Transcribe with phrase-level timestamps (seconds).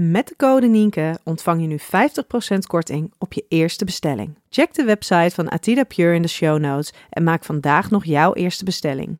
[0.00, 1.78] Met de code Nienke ontvang je nu
[2.54, 4.38] 50% korting op je eerste bestelling.
[4.48, 8.34] Check de website van Atida Pure in de show notes en maak vandaag nog jouw
[8.34, 9.18] eerste bestelling.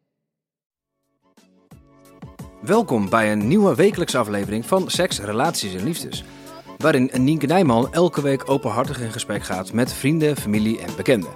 [2.61, 6.25] Welkom bij een nieuwe wekelijkse aflevering van Seks, Relaties en Liefdes.
[6.77, 11.31] Waarin Nienke Nijman elke week openhartig in gesprek gaat met vrienden, familie en bekenden.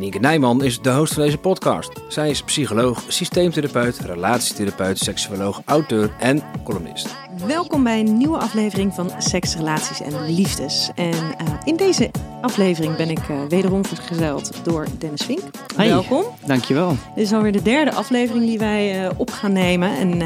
[0.00, 1.90] Nienke Nijman is de host van deze podcast.
[2.08, 7.16] Zij is psycholoog, systeemtherapeut, relatietherapeut, seksuoloog, auteur en columnist.
[7.46, 10.90] Welkom bij een nieuwe aflevering van Seks, Relaties en Liefdes.
[10.94, 15.40] En uh, in deze aflevering ben ik uh, wederom vergezeld door Dennis Vink.
[15.76, 16.24] Hey, Welkom.
[16.46, 16.96] Dankjewel.
[17.14, 19.96] Dit is alweer de derde aflevering die wij uh, op gaan nemen.
[19.96, 20.22] En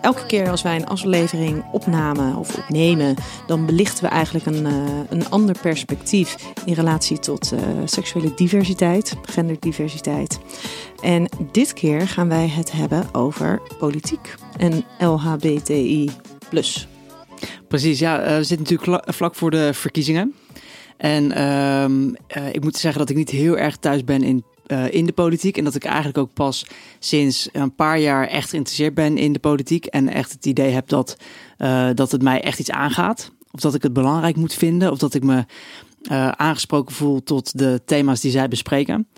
[0.00, 3.14] elke keer als wij een aflevering opnamen of opnemen,
[3.46, 4.64] dan belichten we eigenlijk een,
[5.08, 7.52] een ander perspectief in relatie tot
[7.84, 10.40] seksuele diversiteit, genderdiversiteit.
[11.02, 16.10] En dit keer gaan wij het hebben over politiek en LHBTI.
[17.68, 20.34] Precies, ja, uh, we zitten natuurlijk vlak voor de verkiezingen.
[20.96, 21.84] En uh,
[22.44, 25.12] uh, ik moet zeggen dat ik niet heel erg thuis ben in, uh, in de
[25.12, 25.56] politiek.
[25.56, 26.66] En dat ik eigenlijk ook pas
[26.98, 29.86] sinds een paar jaar echt geïnteresseerd ben in de politiek.
[29.86, 31.16] En echt het idee heb dat,
[31.94, 33.30] dat het mij echt iets aangaat.
[33.50, 34.90] Of dat ik het belangrijk moet vinden.
[34.90, 35.44] Of dat ik me
[36.10, 39.08] uh, aangesproken voel tot de thema's die zij bespreken.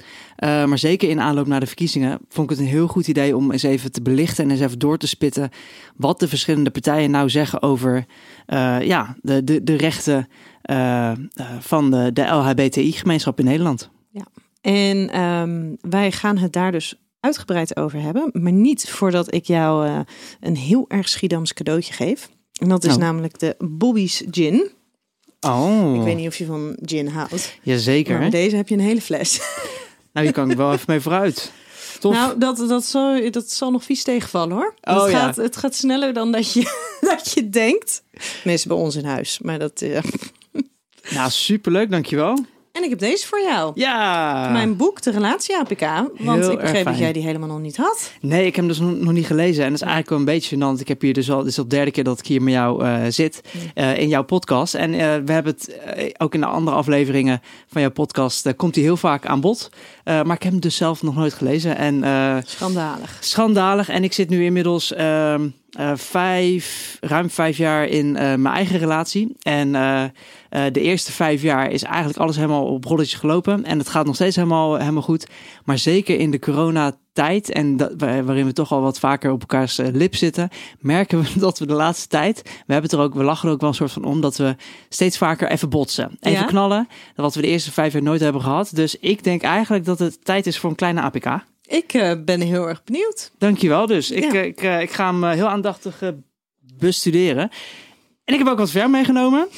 [0.44, 3.36] Uh, maar zeker in aanloop naar de verkiezingen vond ik het een heel goed idee
[3.36, 5.50] om eens even te belichten en eens even door te spitten
[5.96, 8.04] wat de verschillende partijen nou zeggen over
[8.46, 10.28] uh, ja, de, de, de rechten
[11.58, 13.90] van de, de LHBTI-gemeenschap in Nederland.
[14.10, 14.26] Ja,
[14.60, 20.04] en um, wij gaan het daar dus uitgebreid over hebben, maar niet voordat ik jou
[20.40, 22.30] een heel erg Schiedams cadeautje geef.
[22.60, 22.98] En dat is Oh.
[22.98, 24.70] namelijk de Bobby's Gin.
[25.46, 27.58] Oh, Ik weet niet of je van gin houdt.
[27.62, 28.14] Jazeker.
[28.14, 28.30] Maar hè?
[28.30, 29.40] deze heb je een hele fles.
[30.12, 31.52] Nou, hier kan ik wel even mee vooruit.
[32.00, 32.14] Tof.
[32.14, 34.74] Nou, dat, dat, zal, dat zal nog vies tegenvallen hoor.
[34.82, 35.18] Oh, het, ja.
[35.18, 36.62] gaat, het gaat sneller dan dat je,
[37.10, 38.02] dat je denkt.
[38.44, 39.38] Meestal bij ons in huis.
[39.38, 40.02] Maar dat, eh,
[41.14, 42.44] Nou, superleuk, dankjewel.
[42.76, 43.72] En ik heb deze voor jou.
[43.74, 44.48] Ja.
[44.50, 45.80] Mijn boek, De Relatie APK.
[46.18, 48.12] Want Heel ik begreep dat jij die helemaal nog niet had.
[48.20, 49.64] Nee, ik heb hem dus nog niet gelezen.
[49.64, 50.80] En dat is eigenlijk wel een beetje gênant.
[50.80, 52.52] Ik heb hier dus al, dit is al de derde keer dat ik hier met
[52.52, 53.40] jou eh, zit.
[53.74, 54.74] eh, in jouw podcast.
[54.74, 55.80] En eh, we hebben het
[56.18, 58.56] ook in de andere afleveringen van jouw podcast.
[58.56, 59.70] komt hij heel vaak aan bod.
[60.04, 61.76] Maar ik heb hem dus zelf nog nooit gelezen.
[61.76, 61.94] En
[62.46, 63.16] Schandalig.
[63.20, 63.88] schandalig.
[63.88, 69.36] En ik zit nu inmiddels ehm, eh, vijf, ruim vijf jaar in mijn eigen relatie.
[69.42, 69.74] En
[70.56, 73.64] eh, de eerste vijf jaar is eigenlijk alles helemaal op rolletjes gelopen.
[73.64, 75.26] En het gaat nog steeds helemaal, helemaal goed.
[75.64, 79.40] Maar zeker in de coronatijd, en dat, waar- waarin we toch al wat vaker op
[79.40, 80.48] elkaars eh, lip zitten,
[80.80, 83.54] merken we dat we de laatste tijd, we hebben het er ook, we lachen er
[83.54, 84.56] ook wel een soort van om, dat we
[84.88, 86.16] steeds vaker even botsen.
[86.20, 86.44] Even Ja?
[86.46, 86.88] knallen.
[87.16, 88.70] Wat we de eerste vijf jaar nooit hebben gehad.
[88.74, 91.26] Dus ik denk eigenlijk dat het tijd is voor een kleine APK.
[91.66, 93.30] Ik eh, ben heel erg benieuwd.
[93.38, 94.10] Dankjewel dus.
[94.10, 94.40] Ik, Ja.
[94.40, 96.02] ik, ik ga hem heel aandachtig
[96.78, 97.50] bestuderen.
[98.24, 99.48] En ik heb ook wat ver meegenomen.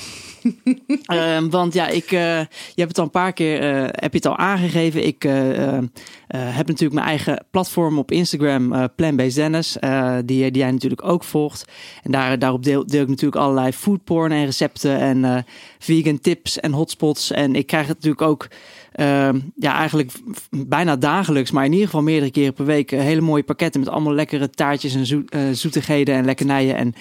[1.07, 4.17] Ehm, want ja, ik, eh, je hebt het al een paar keer eh, heb je
[4.17, 5.07] het al aangegeven.
[5.07, 9.77] Ik eh, eh, eh, heb natuurlijk mijn eigen platform op Instagram, eh Plan-Based Dennis,
[10.25, 11.65] die, die jij natuurlijk ook volgt.
[12.03, 15.45] En daar, daarop deel, deel ik natuurlijk allerlei foodporn en recepten en
[15.79, 17.31] vegan tips en hotspots.
[17.31, 18.49] En ik krijg het natuurlijk ook
[18.93, 20.12] ehm, ja, eigenlijk
[20.51, 24.15] bijna dagelijks, maar in ieder geval meerdere keren per week hele mooie pakketten met allemaal
[24.15, 26.94] lekkere taartjes en zoet, zoetigheden en lekkernijen en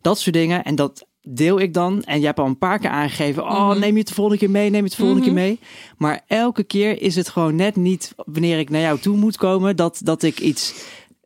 [0.00, 0.64] dat soort dingen.
[0.64, 2.02] En dat deel ik dan.
[2.02, 3.78] En je hebt al een paar keer aangegeven, oh Mhm.
[3.78, 5.34] neem je het de volgende keer mee, neem je het de volgende Mhm.
[5.34, 5.58] keer mee.
[5.98, 9.76] Maar elke keer is het gewoon net niet wanneer ik naar jou toe moet komen,
[9.76, 10.74] dat, dat ik iets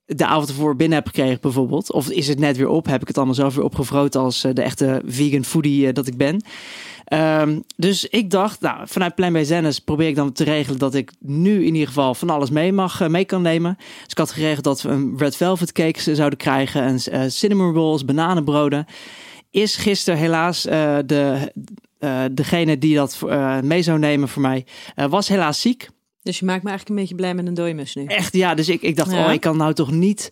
[0.06, 1.92] de avond ervoor binnen heb gekregen bijvoorbeeld.
[1.92, 2.86] Of is het net weer op?
[2.86, 6.06] Heb ik het allemaal zelf weer opgevroot als eh, de echte vegan foodie eh, dat
[6.06, 6.42] ik ben.
[7.04, 10.94] Ehm, dus ik dacht, nou, vanuit Plan B Zennis probeer ik dan te regelen dat
[10.94, 13.74] ik nu in ieder geval van alles mee mag, eh, mee kan nemen.
[13.78, 17.74] Dus ik had geregeld dat we een red velvet cake zouden krijgen, en uh, cinnamon
[17.74, 18.86] rolls, bananenbroden.
[19.62, 21.52] Is gisteren helaas uh, de,
[22.32, 23.18] degene die dat
[23.62, 25.88] mee zou nemen voor mij, was helaas ziek.
[26.22, 28.04] Dus je maakt me eigenlijk een beetje blij met een dooimus nu.
[28.04, 28.54] Echt, ja.
[28.54, 30.28] Dus ik, ik dacht, oh, ik kan nou toch niet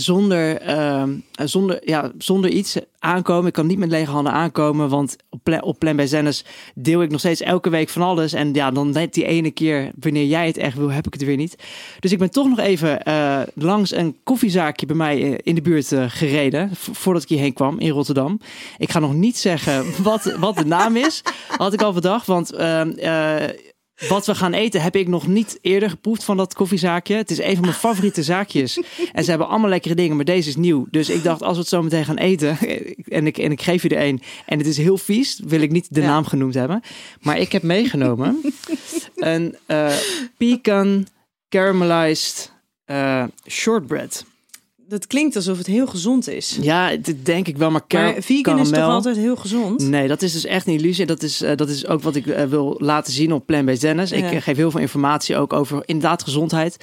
[0.00, 1.02] zonder, uh,
[1.44, 3.46] zonder, ja, zonder iets aankomen.
[3.46, 7.10] Ik kan niet met lege handen aankomen, want op, op Plan bij Zennis deel ik
[7.10, 8.32] nog steeds elke week van alles.
[8.32, 11.24] En ja, dan net die ene keer, wanneer jij het echt wil, heb ik het
[11.24, 11.56] weer niet.
[12.00, 15.62] Dus ik ben toch nog even uh, langs een koffiezaakje bij mij eh, in de
[15.62, 18.40] buurt uh, gereden, voordat ik hierheen kwam in Rotterdam.
[18.78, 21.22] Ik ga nog niet zeggen wat, wat de naam is,
[21.56, 22.52] had ik al bedacht, want...
[24.08, 27.14] Wat we gaan eten heb ik nog niet eerder geproefd van dat koffiezaakje.
[27.14, 28.82] Het is een van mijn favoriete zaakjes.
[29.12, 30.86] En ze hebben allemaal lekkere dingen, maar deze is nieuw.
[30.90, 32.58] Dus ik dacht, als we het zo meteen gaan eten
[33.18, 35.70] en ik, en ik geef je er een en het is heel vies, wil ik
[35.70, 36.82] niet de naam genoemd hebben.
[37.20, 38.40] Maar ik heb meegenomen
[39.16, 39.92] een uh,
[40.36, 41.06] pecan
[41.48, 42.52] caramelized
[42.86, 44.24] uh, shortbread
[44.88, 46.58] dat klinkt alsof het heel gezond is.
[46.60, 47.70] Ja, dat denk ik wel.
[47.70, 49.88] Maar, maar vegan is toch altijd heel gezond?
[49.88, 51.06] Nee, dat is dus echt een illusie.
[51.06, 53.80] Dat is, uh, dat is ook wat ik uh, wil laten zien op Plan Based
[53.80, 54.10] Dennis.
[54.10, 54.16] Ja.
[54.16, 56.76] Ik uh, geef heel veel informatie ook over inderdaad gezondheid.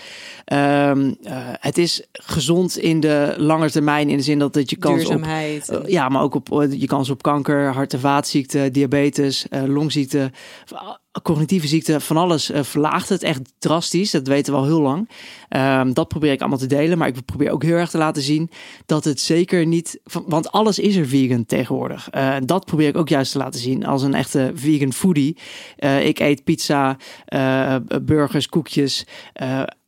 [0.54, 1.18] Um,
[1.60, 5.26] het is gezond in de lange termijn in de zin dat het je kans op...
[5.86, 10.32] ja, maar ook op je kans op kanker, hart- en vaatziekten, diabetes, longziekte
[11.22, 14.12] cognitieve ziekte, van alles uh, verlaagt het echt drastisch.
[14.12, 15.10] Dat weten we al heel lang.
[15.50, 16.98] Um, dat probeer ik allemaal te delen.
[16.98, 18.50] Maar ik probeer ook heel erg te laten zien
[18.86, 20.00] dat het zeker niet.
[20.26, 22.08] Want alles is er vegan tegenwoordig.
[22.16, 25.38] Uh, dat probeer ik ook juist te laten zien als een echte vegan foodie.
[25.80, 26.98] Uh, ik eet pizza,
[28.02, 29.06] burgers, koekjes.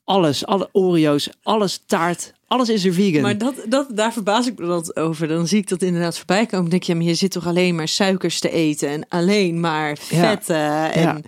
[0.03, 3.21] alles, alle Oreo's, alles taart, alles is er vegan.
[3.21, 5.27] Maar dat, dat, daar verbaas ik me dat over.
[5.27, 6.61] Dan zie ik dat inderdaad voorbij komen.
[6.61, 9.97] Dan denk je, maar je zit toch alleen maar suikers te eten en alleen maar
[9.97, 10.55] vetten.
[10.55, 10.91] Ja.
[10.91, 11.01] En...
[11.01, 11.19] Ja.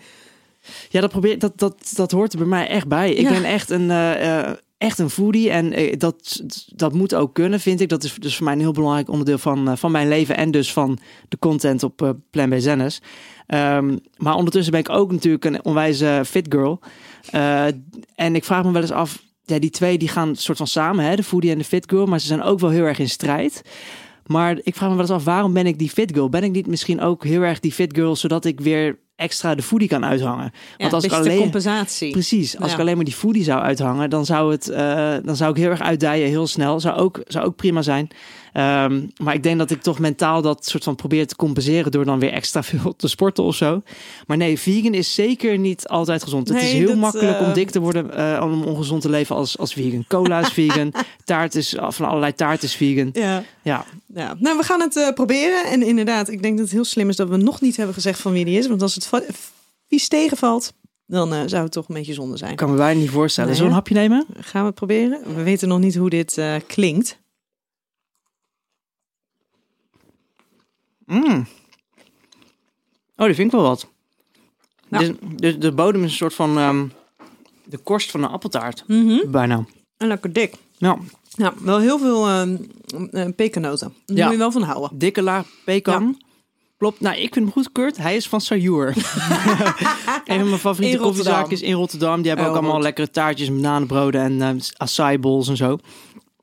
[0.90, 3.14] ja, dat, probeer, dat, dat, dat hoort er bij mij echt bij.
[3.14, 3.30] Ik ja.
[3.30, 6.42] ben echt een, uh, echt een foodie en uh, dat,
[6.76, 7.90] dat moet ook kunnen, vind ik.
[7.90, 10.52] Dat is dus voor mij een heel belangrijk onderdeel van, uh, van mijn leven en
[10.52, 11.00] dus van
[11.30, 12.54] de content op uh, Plan B.
[12.54, 16.80] Um, maar ondertussen ben ik ook natuurlijk een onwijze fit girl.
[18.16, 21.06] en ik vraag me wel eens af, ja, die twee die gaan soort van samen,
[21.06, 23.10] hè, de foodie en de fit girl, maar ze zijn ook wel heel erg in
[23.10, 23.62] strijd.
[24.26, 26.30] Maar ik vraag me wel eens af, waarom ben ik die fit girl?
[26.30, 29.62] Ben ik niet misschien ook heel erg die fit girl, zodat ik weer extra de
[29.62, 30.52] foodie kan uithangen?
[30.52, 32.12] Want ja, als ik alleen compensatie.
[32.12, 32.74] Precies, als ja.
[32.74, 34.78] ik alleen maar die foodie zou uithangen, dan zou het, uh,
[35.24, 36.80] dan zou ik heel erg uitdijen, heel snel.
[36.80, 38.08] Zou ook, zou ook prima zijn.
[38.54, 42.06] Um, maar ik denk dat ik toch mentaal dat soort van probeer te compenseren door
[42.06, 43.82] dan weer extra veel te sporten of zo.
[44.28, 46.50] Maar nee, vegan is zeker niet altijd gezond.
[46.50, 47.48] Nee, het is heel dat, makkelijk uh...
[47.48, 50.06] om dik te worden, uh, om ongezond te leven als, als vegan.
[50.08, 50.94] Cola is vegan,
[51.24, 53.10] taart is van allerlei taart is vegan.
[53.14, 53.44] Ja.
[53.62, 53.86] ja.
[54.14, 54.36] ja.
[54.40, 55.66] Nou, we gaan het uh, proberen.
[55.66, 58.20] En inderdaad, ik denk dat het heel slim is dat we nog niet hebben gezegd
[58.20, 58.68] van wie die is.
[58.68, 59.10] Want als het
[59.88, 60.74] vies tegenvalt,
[61.06, 62.56] dan uh, zou het toch een beetje zonde zijn.
[62.56, 63.50] Kan me bijna niet voorstellen.
[63.50, 64.26] Nee, Zo'n hapje nemen?
[64.40, 65.22] Gaan we het proberen?
[65.36, 67.20] We weten nog niet hoe dit uh, klinkt.
[71.10, 71.48] Mm.
[73.16, 73.88] Oh, die vind ik wel wat.
[74.88, 75.06] Nou.
[75.06, 76.92] Dus, dus de bodem is een soort van um,
[77.66, 78.84] de korst van een appeltaart.
[78.88, 79.32] Mm -hmm.
[79.32, 79.66] Bijna.
[79.98, 80.54] En lekker dik.
[80.78, 80.98] Ja.
[81.30, 82.68] Ja, wel heel veel um,
[83.12, 83.94] uh, pekanoten.
[84.06, 84.24] Daar ja.
[84.24, 84.98] moet je wel van houden.
[84.98, 86.16] Dikke laag pekan.
[86.20, 86.28] Ja.
[86.78, 87.00] Klopt.
[87.00, 87.98] Nou, ik vind hem goedgekeurd.
[87.98, 88.88] Hij is van Sayur.
[90.26, 92.18] een van mijn favoriete koffiezaakjes in Rotterdam.
[92.18, 92.84] Die hebben oh, ook allemaal goed.
[92.84, 95.78] lekkere taartjes, bananenbroden en uh, acai bowls en zo.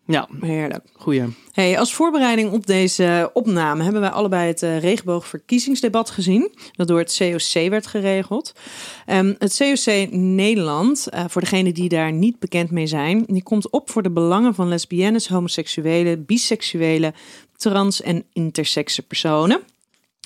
[0.07, 0.85] Ja, heerlijk.
[0.93, 1.25] Goeie.
[1.53, 6.51] Hey, als voorbereiding op deze opname hebben wij allebei het uh, regenboogverkiezingsdebat gezien.
[6.73, 8.53] Dat door het COC werd geregeld.
[9.07, 13.71] Um, het COC Nederland, uh, voor degenen die daar niet bekend mee zijn, die komt
[13.71, 17.15] op voor de belangen van lesbiennes, homoseksuelen, biseksuelen,
[17.57, 19.61] trans- en intersexe personen.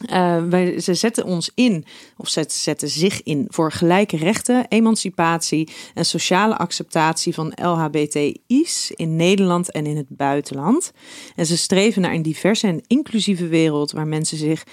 [0.07, 1.85] Uh, wij, ze zetten ons in,
[2.17, 9.17] of ze zetten zich in voor gelijke rechten, emancipatie en sociale acceptatie van LHBTI's in
[9.17, 10.93] Nederland en in het buitenland.
[11.37, 14.65] En ze streven naar een diverse en inclusieve wereld waar mensen zich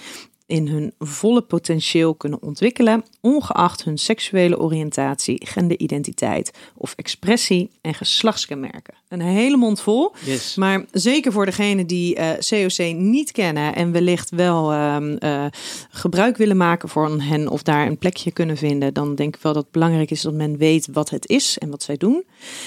[0.48, 8.94] in hun volle potentieel kunnen ontwikkelen, ongeacht hun seksuele oriëntatie, genderidentiteit of expressie en geslachtskenmerken.
[9.08, 10.54] Een hele mond vol, yes.
[10.54, 15.46] maar zeker voor degenen die uh, COC niet kennen en wellicht wel uh, uh,
[15.90, 19.52] gebruik willen maken van hen of daar een plekje kunnen vinden, dan denk ik wel
[19.52, 22.24] dat het belangrijk is dat men weet wat het is en wat zij doen.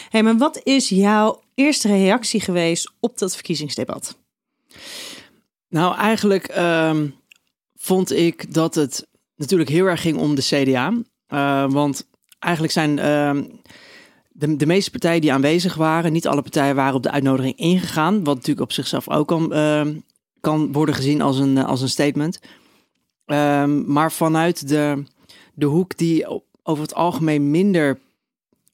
[0.10, 4.18] Hey, maar wat is jouw eerste reactie geweest op dat verkiezingsdebat?
[5.70, 6.58] Nou, eigenlijk.
[6.58, 7.20] Um
[7.82, 10.94] vond ik dat het natuurlijk heel erg ging om de CDA.
[11.34, 12.08] Uh, want
[12.40, 13.44] eigenlijk zijn uh,
[14.30, 18.24] de, de meeste partijen die aanwezig waren, niet alle partijen waren op de uitnodiging ingegaan.
[18.24, 19.94] Wat natuurlijk op zichzelf ook kan, ehm,
[20.40, 22.40] kan worden gezien als een, als een statement.
[23.26, 25.04] Ehm, maar vanuit de,
[25.54, 26.26] de hoek die
[26.64, 28.00] over het algemeen minder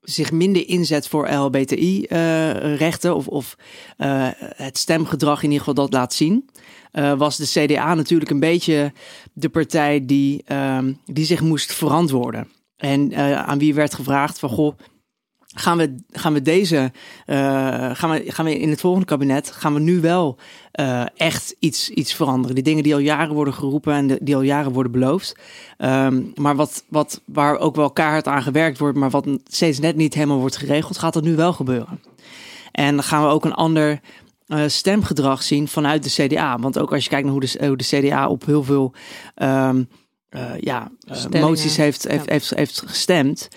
[0.01, 3.57] zich minder inzet voor LHBTI-rechten of, of
[3.97, 6.49] uh, het stemgedrag in ieder geval dat laat zien,
[6.97, 8.93] uh, was de CDA natuurlijk een beetje
[9.33, 12.47] de partij die, uh, die zich moest verantwoorden.
[12.77, 14.77] En uh, aan wie werd gevraagd van goh,
[15.39, 16.91] gaan we, gaan we deze,
[17.25, 17.35] uh,
[17.93, 20.37] gaan, we, gaan we in het volgende kabinet, gaan we nu wel
[21.15, 22.55] echt iets, iets veranderen.
[22.55, 25.35] Die dingen die al jaren worden geroepen en die al jaren worden beloofd.
[25.77, 29.95] Um, maar wat, wat, waar ook wel kaart aan gewerkt wordt, maar wat steeds net
[29.95, 31.99] niet helemaal wordt geregeld, gaat dat nu wel gebeuren.
[32.71, 33.99] En dan gaan we ook een ander
[34.47, 36.59] uh, stemgedrag zien vanuit de CDA.
[36.59, 38.93] Want ook als je kijkt naar hoe de, hoe de CDA op heel veel
[39.35, 39.89] um,
[40.29, 40.91] uh, ja,
[41.31, 42.31] uh, moties heeft, heeft, ja.
[42.31, 43.47] heeft, heeft gestemd,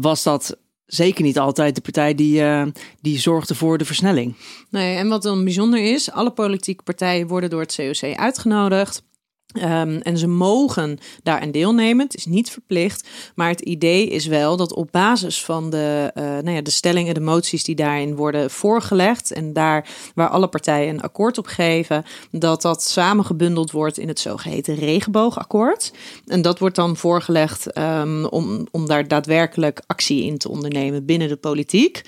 [0.00, 0.56] was dat
[0.86, 2.42] zeker niet altijd de partij die,
[3.00, 4.36] die zorgde voor de versnelling.
[4.70, 9.02] Nee, en wat dan bijzonder is, alle politieke partijen worden door het COC uitgenodigd.
[9.56, 12.04] Um, en ze mogen daaraan deelnemen.
[12.04, 13.08] Het is niet verplicht.
[13.34, 17.14] Maar het idee is wel dat op basis van de, uh, nou ja, de stellingen,
[17.14, 19.32] de moties die daarin worden voorgelegd.
[19.32, 22.04] En daar waar alle partijen een akkoord op geven.
[22.30, 25.92] Dat dat samengebundeld wordt in het zogeheten regenboogakkoord.
[26.26, 31.28] En dat wordt dan voorgelegd um, om, om daar daadwerkelijk actie in te ondernemen binnen
[31.28, 32.02] de politiek.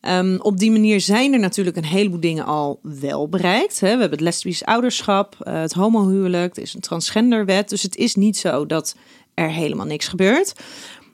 [0.00, 3.80] Um, op die manier zijn er natuurlijk een heleboel dingen al wel bereikt.
[3.80, 3.86] Hè.
[3.86, 7.68] We hebben het lesbisch ouderschap, uh, het homohuwelijk, er is een transgenderwet.
[7.68, 8.96] Dus het is niet zo dat
[9.34, 10.52] er helemaal niks gebeurt.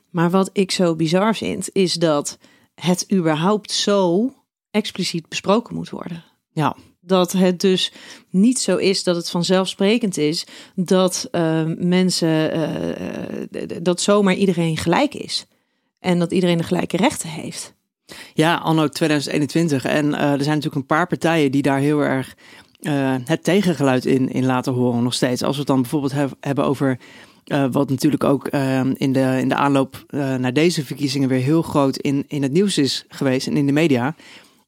[0.09, 2.37] Maar wat ik zo bizar vind, is dat
[2.75, 4.33] het überhaupt zo
[4.71, 6.23] expliciet besproken moet worden.
[6.51, 6.75] Ja.
[7.01, 7.91] Dat het dus
[8.29, 12.57] niet zo is dat het vanzelfsprekend is dat uh, mensen,
[13.51, 15.45] uh, dat zomaar iedereen gelijk is.
[15.99, 17.74] En dat iedereen de gelijke rechten heeft.
[18.33, 19.85] Ja, anno 2021.
[19.85, 22.35] En uh, er zijn natuurlijk een paar partijen die daar heel erg
[22.81, 25.43] uh, het tegengeluid in, in laten horen nog steeds.
[25.43, 26.99] Als we het dan bijvoorbeeld he hebben over
[27.45, 28.47] uh, wat natuurlijk ook
[28.97, 32.77] in, de, in de aanloop naar deze verkiezingen weer heel groot in, in het nieuws
[32.77, 34.15] is geweest en in de media.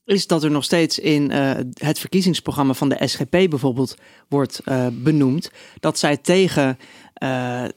[0.06, 1.32] Is dat er nog steeds in
[1.74, 3.96] het verkiezingsprogramma van de SGP bijvoorbeeld
[4.28, 5.52] wordt benoemd.
[5.80, 6.78] Dat zij tegen,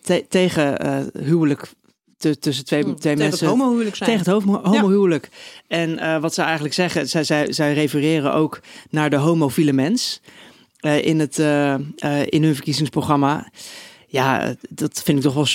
[0.01, 0.77] te, tegen
[1.25, 1.73] huwelijk
[2.21, 3.47] tussen twee, Hmm, twee tegen mensen.
[3.47, 4.11] Het homohuwelijk zijn.
[4.11, 5.29] Tegen het homo, homohuwelijk.
[5.69, 5.77] Ja.
[5.77, 8.61] En uh, wat ze eigenlijk zeggen, zij, zij, zij refereren ook
[8.91, 10.21] naar de homofiele mens
[10.81, 11.75] uh, in, het, uh,
[12.27, 13.51] in hun verkiezingsprogramma.
[14.13, 15.47] Ja, dat vind ik toch wel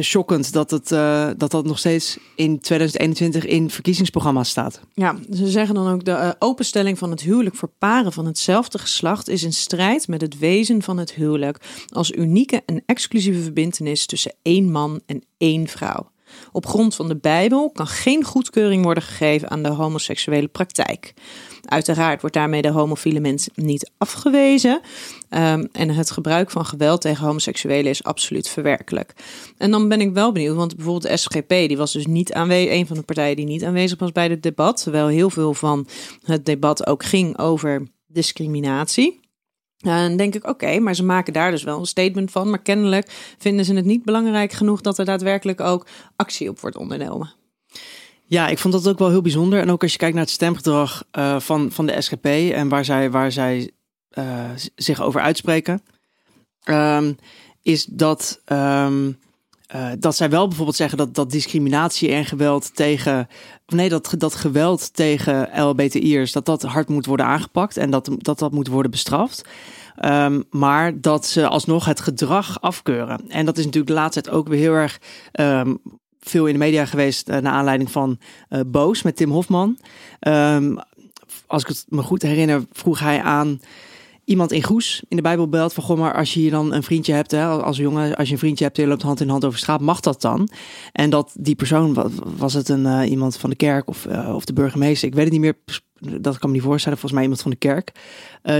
[0.00, 0.88] shockend dat, het,
[1.38, 4.80] dat dat nog steeds in 2021 in verkiezingsprogramma's staat.
[4.94, 9.28] Ja, ze zeggen dan ook de openstelling van het huwelijk voor paren van hetzelfde geslacht
[9.28, 14.34] is in strijd met het wezen van het huwelijk als unieke en exclusieve verbintenis tussen
[14.42, 16.10] één man en één vrouw.
[16.52, 21.14] Op grond van de Bijbel kan geen goedkeuring worden gegeven aan de homoseksuele praktijk.
[21.64, 24.80] Uiteraard wordt daarmee de homofiele mens niet afgewezen.
[25.30, 29.14] Um, en het gebruik van geweld tegen homoseksuelen is absoluut verwerkelijk.
[29.58, 32.72] En dan ben ik wel benieuwd, want bijvoorbeeld de SGP, die was dus niet aanwezig,
[32.72, 34.82] een van de partijen die niet aanwezig was bij het debat.
[34.82, 35.86] Terwijl heel veel van
[36.22, 39.20] het debat ook ging over discriminatie.
[39.76, 42.50] Dan denk ik, oké, maar ze maken daar dus wel een statement van.
[42.50, 46.76] Maar kennelijk vinden ze het niet belangrijk genoeg dat er daadwerkelijk ook actie op wordt
[46.76, 47.41] ondernomen.
[48.26, 49.60] Ja, ik vond dat ook wel heel bijzonder.
[49.60, 52.84] En ook als je kijkt naar het stemgedrag uh, van, van de SGP en waar
[52.84, 53.70] zij, waar zij
[54.18, 55.82] uh, zich over uitspreken,
[56.64, 57.16] um,
[57.62, 59.18] is dat, um,
[59.74, 63.28] uh, dat zij wel bijvoorbeeld zeggen dat, dat discriminatie en geweld tegen,
[63.66, 68.38] nee, dat, dat geweld tegen LBTI'ers, dat dat hard moet worden aangepakt en dat dat,
[68.38, 69.48] dat moet worden bestraft.
[70.04, 73.28] Um, maar dat ze alsnog het gedrag afkeuren.
[73.28, 75.00] En dat is natuurlijk de laatste tijd ook weer heel erg
[76.24, 78.18] veel in de media geweest uh, naar aanleiding van
[78.50, 79.78] uh, Boos met Tim Hofman.
[80.20, 80.78] Um,
[81.46, 83.60] als ik het me goed herinner, vroeg hij aan
[84.24, 86.82] iemand in Goes in de Bijbel belt van goh, maar als je hier dan een
[86.82, 89.44] vriendje hebt, hè, als jongen, als je een vriendje hebt, je loopt hand in hand
[89.44, 90.48] over straat, mag dat dan?
[90.92, 94.52] En dat die persoon, was het een uh, iemand van de kerk of, of de
[94.52, 95.56] burgemeester, ik weet het niet meer,
[96.20, 97.92] dat kan me niet voorstellen, volgens mij iemand van de kerk,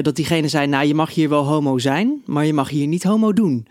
[0.05, 3.03] dat diegene zei, nou je mag hier wel homo zijn, maar je mag hier niet
[3.03, 3.67] homo doen.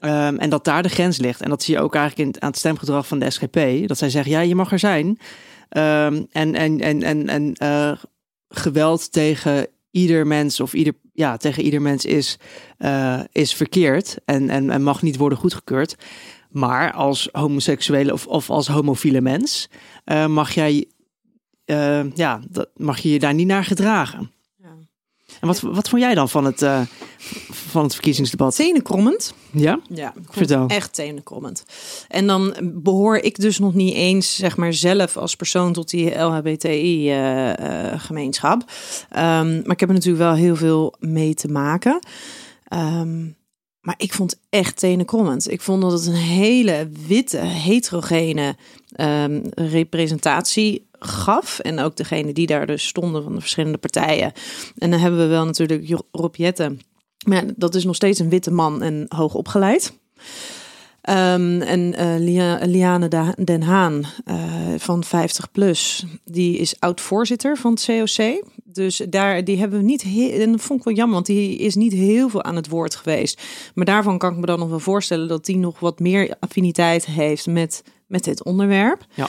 [0.00, 1.40] Um, en dat daar de grens ligt.
[1.40, 3.88] En dat zie je ook eigenlijk in, aan het stemgedrag van de SGP.
[3.88, 5.06] Dat zij zeggen, ja, je mag er zijn.
[5.06, 7.92] Um, en en, en, en, en uh,
[8.48, 12.38] geweld tegen ieder mens of ieder, ja, tegen ieder mens is,
[12.78, 15.96] uh, is verkeerd en, en, mag niet worden goedgekeurd.
[16.50, 19.68] Maar als homoseksuele of, of als homofiele mens
[20.04, 20.88] uh, mag jij,
[22.14, 24.30] ja, dat, mag je je daar niet naar gedragen.
[25.40, 26.64] En wat, wat vond jij dan van het
[27.50, 28.54] van het verkiezingsdebat?
[28.54, 29.34] Tenenkrommend.
[29.50, 29.80] Ja?
[29.88, 30.66] Ja, Vertel.
[30.66, 31.64] echt tenenkrommend.
[32.08, 36.18] En dan behoor ik dus nog niet eens, zeg maar, zelf als persoon tot die
[36.18, 38.64] LHBTI-gemeenschap.
[39.08, 41.98] Ehm, maar ik heb er natuurlijk wel heel veel mee te maken.
[42.64, 43.24] Ehm,
[43.80, 45.50] maar ik vond echt tenenkrommend.
[45.50, 48.56] Ik vond dat het een hele witte, heterogene
[48.92, 51.58] ehm, representatie gaf.
[51.58, 54.32] En ook degene die daar dus stonden van de verschillende partijen.
[54.78, 56.80] En dan hebben we wel natuurlijk Rob Jetten.
[57.26, 59.98] Maar dat is nog steeds een witte man en hoog opgeleid.
[61.00, 64.36] Ehm, en Lia- Liane Den Haan eh,
[64.76, 68.44] van 50 plus, die is oud-voorzitter van het COC.
[68.64, 71.56] Dus daar, die hebben we niet heel, en dat vond ik wel jammer, want die
[71.58, 73.42] is niet heel veel aan het woord geweest.
[73.74, 77.06] Maar daarvan kan ik me dan nog wel voorstellen dat die nog wat meer affiniteit
[77.06, 79.06] heeft met, met dit onderwerp.
[79.14, 79.28] Ja.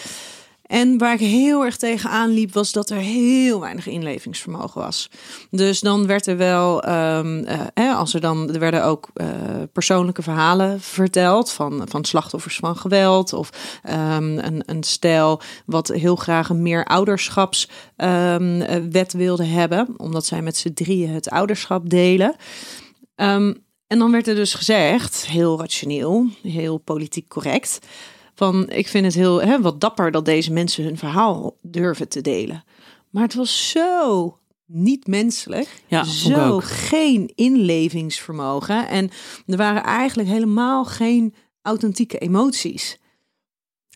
[0.68, 5.10] En waar ik heel erg tegenaan liep, was dat er heel weinig inlevingsvermogen was.
[5.50, 7.44] Dus dan werd er wel, ehm,
[7.74, 9.28] eh, als er dan, er werden ook eh,
[9.74, 13.34] persoonlijke verhalen verteld van, van slachtoffers van geweld.
[13.34, 20.42] Of ehm, een, een stel wat heel graag een meer ouderschapswet wilde hebben, omdat zij
[20.42, 22.36] met z'n drieën het ouderschap delen.
[23.16, 23.54] Ehm,
[23.88, 27.80] en dan werd er dus gezegd, heel rationeel, heel politiek correct,
[28.38, 32.22] van ik vind het heel hè, wat dapper dat deze mensen hun verhaal durven te
[32.22, 32.64] delen.
[33.10, 39.10] Maar het was zo niet menselijk, Ja, zo geen inlevingsvermogen en
[39.46, 43.00] er waren eigenlijk helemaal geen authentieke emoties.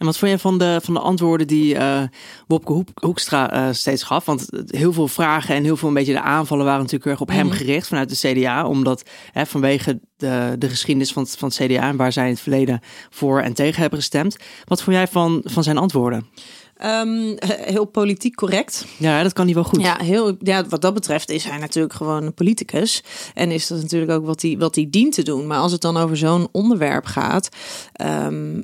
[0.01, 2.01] En wat vond jij van de, van de antwoorden die eh
[2.47, 4.25] Wopke Hoek- Hoekstra eh, steeds gaf?
[4.25, 7.27] Want heel veel vragen en heel veel een beetje de aanvallen waren natuurlijk erg op
[7.29, 7.55] hem Mhm.
[7.55, 8.65] gericht vanuit de CDA.
[8.67, 12.31] Omdat hè, vanwege de, de geschiedenis van het, van het CDA en waar zij in
[12.31, 12.79] het verleden
[13.09, 14.37] voor en tegen hebben gestemd.
[14.65, 16.27] Wat vond jij van, van zijn antwoorden?
[16.75, 18.85] Ehm, heel politiek correct.
[18.97, 19.81] Ja, dat kan niet wel goed.
[19.81, 23.03] Ja, heel, ja, wat dat betreft is hij natuurlijk gewoon een politicus.
[23.33, 25.47] En is dat natuurlijk ook wat hij, wat hij dient te doen.
[25.47, 27.49] Maar als het dan over zo'n onderwerp gaat,
[27.93, 28.61] ehm,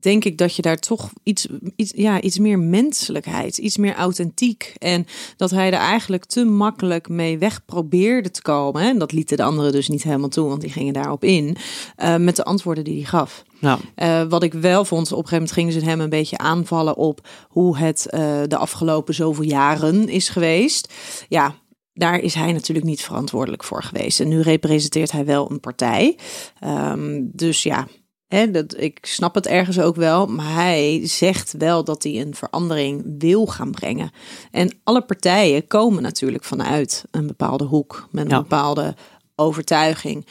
[0.00, 4.74] denk ik dat je daar toch iets, iets, ja, iets meer menselijkheid, iets meer authentiek.
[4.78, 8.82] En dat hij er eigenlijk te makkelijk mee weg probeerde te komen.
[8.82, 11.56] En dat lieten de anderen dus niet helemaal toe, want die gingen daarop in.
[11.96, 13.42] eh, met de antwoorden die hij gaf.
[13.58, 16.38] Nou, Eh, wat ik wel vond, op een gegeven moment gingen ze hem een beetje
[16.38, 20.92] aanvallen op hoe het eh, de afgelopen zoveel jaren is geweest.
[21.28, 21.54] Ja,
[21.92, 24.20] daar is hij natuurlijk niet verantwoordelijk voor geweest.
[24.20, 26.18] En nu representeert hij wel een partij.
[26.60, 27.86] Ehm, dus ja,
[28.30, 30.26] hè, dat, ik snap het ergens ook wel.
[30.26, 34.10] Maar hij zegt wel dat hij een verandering wil gaan brengen.
[34.50, 38.40] En alle partijen komen natuurlijk vanuit een bepaalde hoek, met een Ja.
[38.40, 38.94] bepaalde
[39.36, 40.26] overtuiging.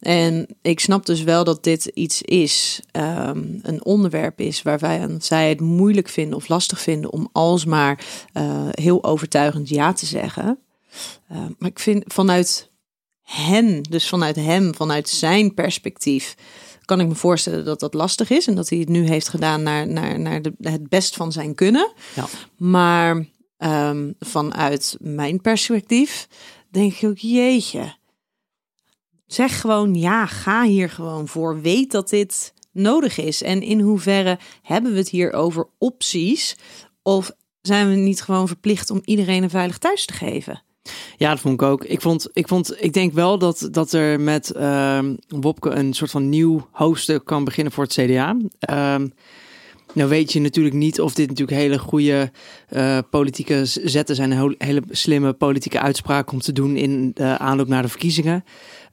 [0.00, 5.00] En ik snap dus wel dat dit iets is, ehm, een onderwerp is waar wij
[5.00, 10.06] aan zij het moeilijk vinden of lastig vinden om alsmaar eh, heel overtuigend ja te
[10.06, 10.58] zeggen.
[11.28, 12.70] Eh, maar ik vind vanuit
[13.22, 16.34] hen, dus vanuit hem, vanuit zijn perspectief,
[16.86, 19.62] kan ik me voorstellen dat dat lastig is en dat hij het nu heeft gedaan
[19.62, 21.92] naar, naar, naar de, het best van zijn kunnen.
[22.14, 22.26] Ja.
[22.56, 26.28] Maar ehm, vanuit mijn perspectief
[26.70, 27.94] denk ik ook, jeetje.
[29.26, 31.60] Zeg gewoon ja, ga hier gewoon voor.
[31.60, 33.42] Weet dat dit nodig is.
[33.42, 36.56] En in hoeverre hebben we het hier over opties?
[37.02, 40.62] Of zijn we niet gewoon verplicht om iedereen een veilig thuis te geven?
[41.16, 41.84] Ja, dat vond ik ook.
[41.84, 46.10] Ik, vond, ik, vond, ik denk wel dat, dat er met ehm Wopke een soort
[46.10, 48.36] van nieuw hoofdstuk kan beginnen voor het CDA.
[48.58, 49.06] Ehm,
[49.92, 52.30] nou weet je natuurlijk niet of dit natuurlijk hele goede
[52.68, 54.30] eh, politieke zetten zijn.
[54.30, 58.44] Een hele slimme politieke uitspraak om te doen in de aanloop naar de verkiezingen.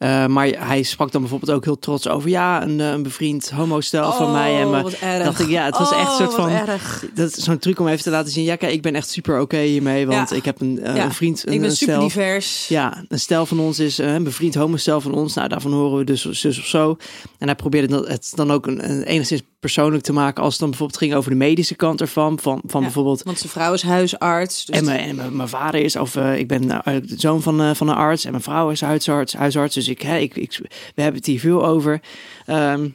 [0.03, 2.29] Eh, maar hij sprak dan bijvoorbeeld ook heel trots over...
[2.29, 4.59] ja, een, eh, een bevriend homostel van mij.
[4.61, 5.23] En Oh, erg.
[5.23, 6.51] dacht ik, ja, het was echt een soort Oh, wat van...
[6.67, 7.05] erg.
[7.13, 8.43] Dat is zo'n truc om even te laten zien...
[8.43, 10.07] ja, kijk, ik ben echt super oké hiermee.
[10.07, 10.35] Want Ja.
[10.35, 11.03] ik heb een, eh, Ja.
[11.03, 12.67] een vriend, een, Ik ben een super stel- divers.
[12.67, 15.33] ja, een stel van ons is eh, een bevriend homostel van ons.
[15.33, 16.97] Nou, daarvan horen we dus zus of zo.
[17.37, 20.43] En hij probeerde dat- het dan ook een, een enigszins persoonlijk te maken...
[20.43, 22.39] als het dan bijvoorbeeld ging over de medische kant ervan.
[22.39, 23.23] Van, van Ja, bijvoorbeeld...
[23.23, 24.65] Want zijn vrouw is huisarts.
[24.65, 27.41] Dus En mijn, en mijn, mijn vader is, of eh, ik ben eh, de zoon
[27.41, 29.33] van, eh, van een arts en mijn vrouw is huisarts.
[29.33, 30.57] huisarts dus ik, hè, ik, ik,
[30.95, 32.01] we hebben het hier veel over.
[32.45, 32.89] Ehm,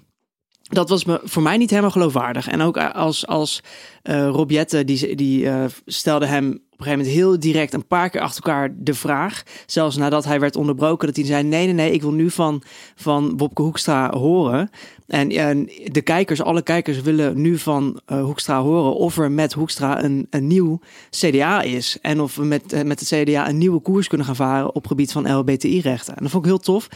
[0.63, 2.49] dat was me, voor mij niet helemaal geloofwaardig.
[2.49, 3.63] En ook als, als
[4.03, 5.49] Rob Jetten, die, die
[5.87, 9.43] stelde hem op een gegeven moment heel direct een paar keer achter elkaar de vraag.
[9.67, 12.63] Zelfs nadat hij werd onderbroken, dat hij zei: Nee, nee, nee, ik wil nu van,
[12.95, 14.71] van Wopke Hoekstra horen.
[15.07, 19.53] En, en de kijkers, alle kijkers willen nu van eh, Hoekstra horen of er met
[19.53, 21.99] Hoekstra een, een nieuw CDA is.
[22.03, 24.87] En of we met, eh, met de CDA een nieuwe koers kunnen gaan varen op
[24.87, 26.17] gebied van LBTI-rechten.
[26.17, 26.89] En dat vond ik heel tof.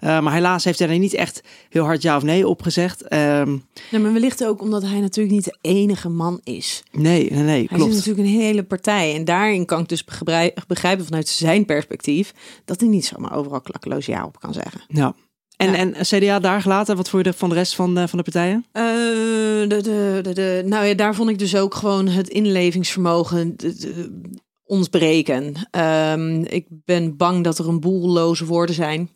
[0.00, 3.02] Eh, maar helaas heeft hij er niet echt heel hard ja of nee op gezegd.
[3.02, 3.56] Ehm,
[3.90, 6.82] Nee, maar wellicht ook omdat hij natuurlijk niet de enige man is.
[6.92, 7.94] nee, nee, nee, Hij klopt.
[7.94, 9.14] natuurlijk een hele partij.
[9.14, 12.32] En daarin kan ik dus begrij- begrijpen vanuit zijn perspectief
[12.64, 14.80] dat hij niet zomaar overal klakkeloos ja op kan zeggen.
[14.88, 15.14] Ja.
[15.56, 15.76] En, Ja.
[15.76, 18.64] en CDA daar gelaten, wat vond je van de rest van, de- van de partijen?
[18.72, 23.56] Eh, de, de, de, de, nou ja, daar vond ik dus ook gewoon het inlevingsvermogen
[23.56, 24.30] de- de-
[24.64, 25.54] ontbreken.
[25.70, 29.10] Ehm, ik ben bang dat er een boel loze woorden zijn.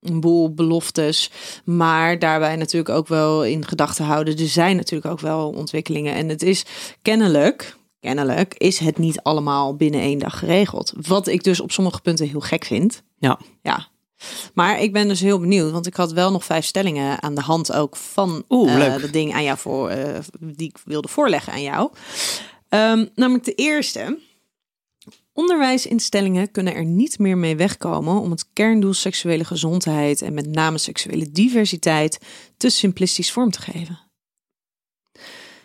[0.00, 1.30] Een boel beloftes.
[1.64, 4.36] Maar daarbij natuurlijk ook wel in gedachten houden.
[4.38, 6.14] Er zijn natuurlijk ook wel ontwikkelingen.
[6.14, 6.64] En het is
[7.02, 10.92] kennelijk, kennelijk is het niet allemaal binnen één dag geregeld.
[11.06, 13.02] Wat ik dus op sommige punten heel gek vind.
[13.18, 13.38] Ja.
[13.62, 13.88] Ja.
[14.54, 17.40] Maar ik ben dus heel benieuwd, want ik had wel nog vijf stellingen aan de
[17.40, 21.52] hand ook van Oeh, eh, dat ding aan jou voor, eh, die ik wilde voorleggen
[21.52, 21.90] aan jou.
[22.68, 24.18] Ehm, namelijk de eerste.
[25.32, 30.78] Onderwijsinstellingen kunnen er niet meer mee wegkomen om het kerndoel seksuele gezondheid en met name
[30.78, 32.18] seksuele diversiteit
[32.56, 34.09] te simplistisch vorm te geven.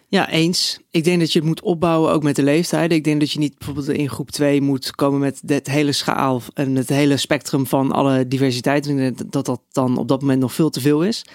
[0.08, 0.80] Ja, eens.
[0.90, 2.98] Ik denk dat je het moet opbouwen ook met de leeftijden.
[2.98, 6.42] Ik denk dat je niet bijvoorbeeld in groep 2 moet komen met het hele schaal
[6.54, 9.14] en het hele spectrum van alle diversiteit.
[9.32, 11.26] Dat dat dan op dat moment nog veel te veel is.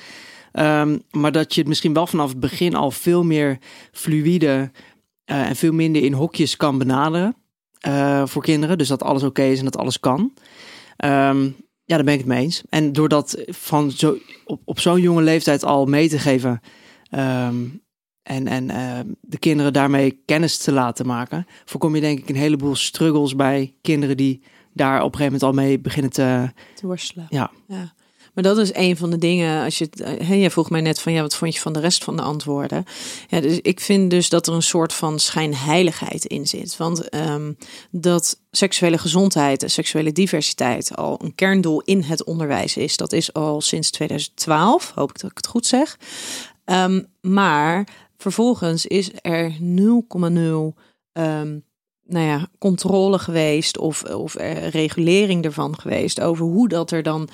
[0.53, 3.59] Ehm, maar dat je het misschien wel vanaf het begin al veel meer
[3.93, 4.71] fluïde
[5.25, 7.37] eh, en veel minder in hokjes kan benaderen
[7.81, 8.79] eh, voor kinderen.
[8.79, 10.33] Dus dat alles oké is en dat alles kan.
[10.97, 11.45] Ehm,
[11.85, 12.63] ja, daar ben ik het mee eens.
[12.69, 16.61] En door dat van zo, op, op zo'n jonge leeftijd al mee te geven.
[17.11, 17.65] ehm,
[18.31, 22.37] en, en eh, de kinderen daarmee kennis te laten maken, voorkom je denk ik een
[22.37, 26.51] heleboel struggles bij kinderen die daar op een gegeven moment al mee beginnen te.
[26.75, 27.27] Te worstelen.
[27.29, 27.51] Ja.
[27.67, 27.93] ja.
[28.35, 29.65] Maar dat is een van de dingen.
[29.65, 31.81] Als je, eh, hè, jij vroeg mij net van ja, wat vond je van de
[31.81, 32.85] rest van de antwoorden?
[33.29, 36.77] Ja, dus ik vind dus dat er een soort van schijnheiligheid in zit.
[36.77, 37.53] Want ehm,
[37.91, 42.97] dat seksuele gezondheid en seksuele diversiteit al een kerndoel in het onderwijs is.
[42.97, 45.97] Dat is al sinds 2012, hoop ik dat ik het goed zeg.
[46.65, 47.89] Ehm, maar
[48.21, 49.57] vervolgens is er 0,0
[51.13, 51.59] ehm,
[52.05, 57.29] nou ja, controle geweest of, of er regulering ervan geweest over hoe dat er dan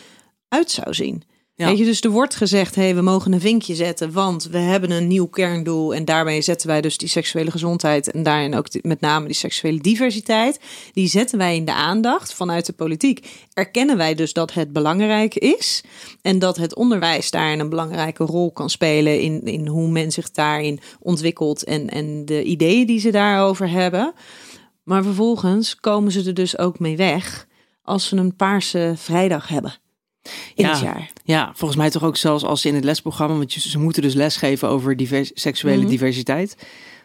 [0.49, 1.23] uit zou zien.
[1.57, 4.91] Weet je, dus er wordt gezegd, hey, we mogen een vinkje zetten, want we hebben
[4.91, 9.01] een nieuw kerndoel en daarmee zetten wij dus die seksuele gezondheid en daarin ook met
[9.01, 10.61] name die seksuele diversiteit,
[10.93, 13.47] die zetten wij in de aandacht vanuit de politiek.
[13.53, 15.85] Erkennen wij dus dat het belangrijk is
[16.23, 20.31] en dat het onderwijs daarin een belangrijke rol kan spelen in, in hoe men zich
[20.31, 24.13] daarin ontwikkelt en, en de ideeën die ze daarover hebben.
[24.83, 27.47] Maar vervolgens komen ze er dus ook mee weg
[27.83, 29.85] als ze een paarse vrijdag hebben
[30.55, 30.71] in Ja.
[30.71, 31.11] het jaar.
[31.25, 34.15] Ja, volgens mij toch ook zelfs als ze in het lesprogramma, want ze moeten dus
[34.15, 35.91] lesgeven over divers, seksuele Mhm.
[35.91, 36.57] diversiteit,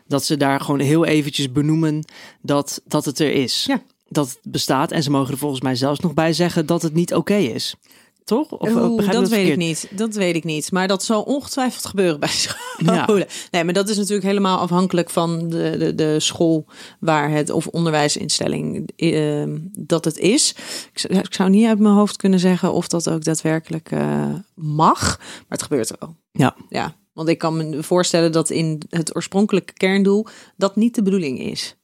[0.07, 2.03] dat ze daar gewoon heel eventjes benoemen
[2.41, 3.63] dat, dat het er is.
[3.67, 3.81] Ja.
[4.09, 6.93] Dat het bestaat en ze mogen er volgens mij zelfs nog bij zeggen dat het
[6.93, 7.75] niet oké is.
[8.23, 8.51] Toch?
[8.51, 9.87] Of Oeh, dat weet ik niet.
[9.95, 10.71] Dat weet ik niet.
[10.71, 12.29] Maar dat zal ongetwijfeld gebeuren bij
[12.79, 12.95] scholen.
[13.17, 13.25] Ja.
[13.51, 16.65] Nee, maar dat is natuurlijk helemaal afhankelijk van de, de, de school
[16.99, 20.49] waar het of onderwijsinstelling eh, dat het is.
[20.93, 24.33] Ik, zou- ik zou niet uit mijn hoofd kunnen zeggen of dat ook daadwerkelijk eh,
[24.55, 26.15] mag, maar het gebeurt wel.
[26.31, 26.55] Ja.
[26.69, 30.25] Ja, want ik kan me voorstellen dat in het oorspronkelijke kerndoel
[30.57, 31.75] dat niet de bedoeling is.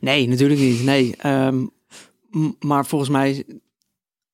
[0.00, 0.82] Nee, natuurlijk niet.
[0.84, 1.14] Nee.
[1.18, 1.64] Ehm,
[2.60, 3.44] maar volgens mij,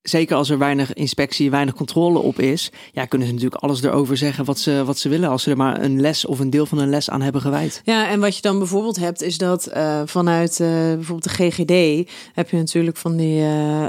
[0.02, 4.16] zeker als er weinig inspectie, weinig controle op is, ja, kunnen ze natuurlijk alles erover
[4.16, 5.28] zeggen wat ze, wat ze willen.
[5.28, 7.80] Als ze er maar een les of een deel van een les aan hebben gewijd.
[7.84, 12.08] Ja, en wat je dan bijvoorbeeld hebt, is dat eh, vanuit eh, bijvoorbeeld de GGD
[12.34, 13.84] heb je natuurlijk van die, eh,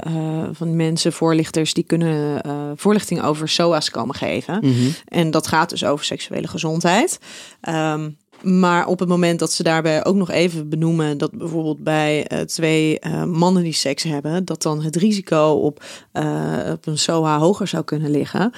[0.52, 2.40] van die mensen, voorlichters, die kunnen
[2.76, 4.58] voorlichting over SOA's komen geven.
[4.60, 4.90] Mhm.
[5.04, 7.18] En dat gaat dus over seksuele gezondheid.
[7.60, 8.10] Ehm,
[8.42, 12.40] maar op het moment dat ze daarbij ook nog even benoemen dat bijvoorbeeld bij eh,
[12.40, 17.38] twee eh, mannen die seks hebben, dat dan het risico op, eh, op een SOA
[17.38, 18.52] hoger zou kunnen liggen.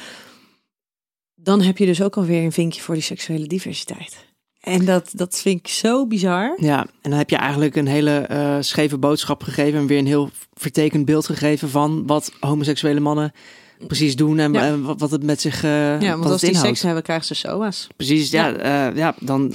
[1.34, 4.32] Dan heb je dus ook alweer een vinkje voor die seksuele diversiteit.
[4.60, 6.56] En dat, dat vind ik zo bizar.
[6.60, 8.26] Ja, en dan heb je eigenlijk een hele
[8.60, 13.32] scheve boodschap gegeven en weer een heel vertekend beeld gegeven van wat homoseksuele mannen
[13.86, 14.62] precies doen en, Ja.
[14.62, 16.68] en wat, het met zich eh Ja, want als die inhoudt.
[16.68, 17.86] seks hebben, krijgen ze SOA's.
[17.96, 18.86] Precies, ja, ja.
[18.94, 19.52] ja, dan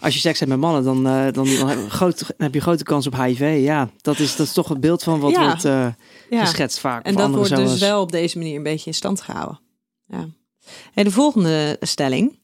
[0.00, 2.54] als je seks hebt met mannen, dan, eh, dan, dan, heb, je groot, dan heb
[2.54, 3.58] je grote kans op HIV.
[3.64, 5.86] Ja, dat is, dat is toch het beeld van wat wordt eh,
[6.30, 6.44] Ja.
[6.44, 7.04] geschetst vaak.
[7.06, 9.60] En dat wordt dus wel op deze manier een beetje in stand gehouden.
[10.06, 10.28] Ja.
[10.92, 12.38] Hey, de volgende stelling.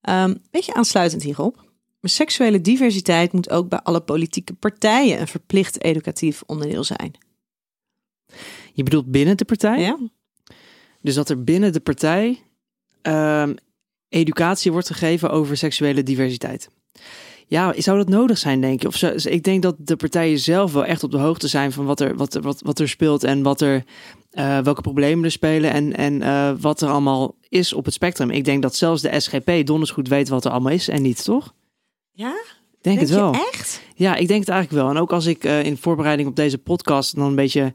[0.00, 1.56] Ehm beetje aansluitend hierop.
[2.00, 7.14] Maar seksuele diversiteit moet ook bij alle politieke partijen een verplicht educatief onderdeel zijn.
[8.72, 9.80] Je bedoelt binnen de partij?
[9.80, 9.98] Ja?
[11.02, 12.42] Dus dat er binnen de partij
[13.02, 13.54] ehm,
[14.08, 16.68] educatie wordt gegeven over seksuele diversiteit.
[17.50, 18.86] Ja, zou dat nodig zijn, denk je?
[18.86, 21.84] Of zo, ik denk dat de partijen zelf wel echt op de hoogte zijn van
[21.84, 23.84] wat er, wat, wat, wat er speelt en wat er,
[24.30, 28.30] eh, welke problemen er spelen en, en eh, wat er allemaal is op het spectrum.
[28.30, 31.24] Ik denk dat zelfs de SGP donders goed weet wat er allemaal is en niet,
[31.24, 31.54] toch?
[32.12, 32.30] Ja?
[32.80, 33.32] denk, Denk het wel.
[33.32, 33.80] je echt?
[33.94, 34.94] Ja, ik denk het eigenlijk wel.
[34.94, 37.72] En ook als ik eh, in voorbereiding op deze podcast dan een beetje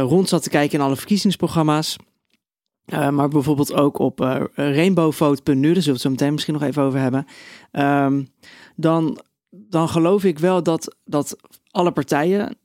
[0.00, 1.96] rond zat te kijken in alle verkiezingsprogramma's.
[2.90, 6.62] Eh, maar bijvoorbeeld ook op eh rainbowvote.nu, daar zullen we het zo meteen misschien nog
[6.62, 7.26] even over hebben.
[7.70, 8.24] Ehm,
[8.76, 11.36] dan, dan geloof ik wel dat, dat
[11.70, 12.56] alle partijen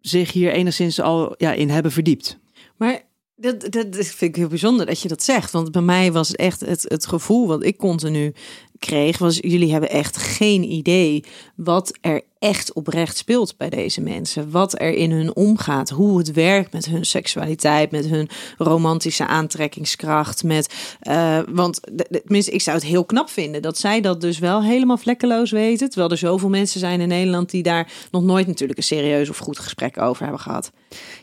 [0.00, 2.38] zich hier enigszins al ja, in hebben verdiept.
[2.76, 3.02] Maar
[3.36, 5.50] dat, dat, dat vind ik heel bijzonder dat je dat zegt.
[5.50, 8.32] Want bij mij was het echt het, het gevoel wat ik continu
[8.80, 14.50] kreeg, was jullie hebben echt geen idee wat er echt oprecht speelt bij deze mensen.
[14.50, 20.44] Wat er in hun omgaat, hoe het werkt met hun seksualiteit, met hun romantische aantrekkingskracht.
[20.44, 24.62] Met, eh, want tenminste, ik zou het heel knap vinden dat zij dat dus wel
[24.62, 25.88] helemaal vlekkeloos weten.
[25.88, 29.38] Terwijl er zoveel mensen zijn in Nederland die daar nog nooit natuurlijk een serieus of
[29.38, 30.72] goed gesprek over hebben gehad.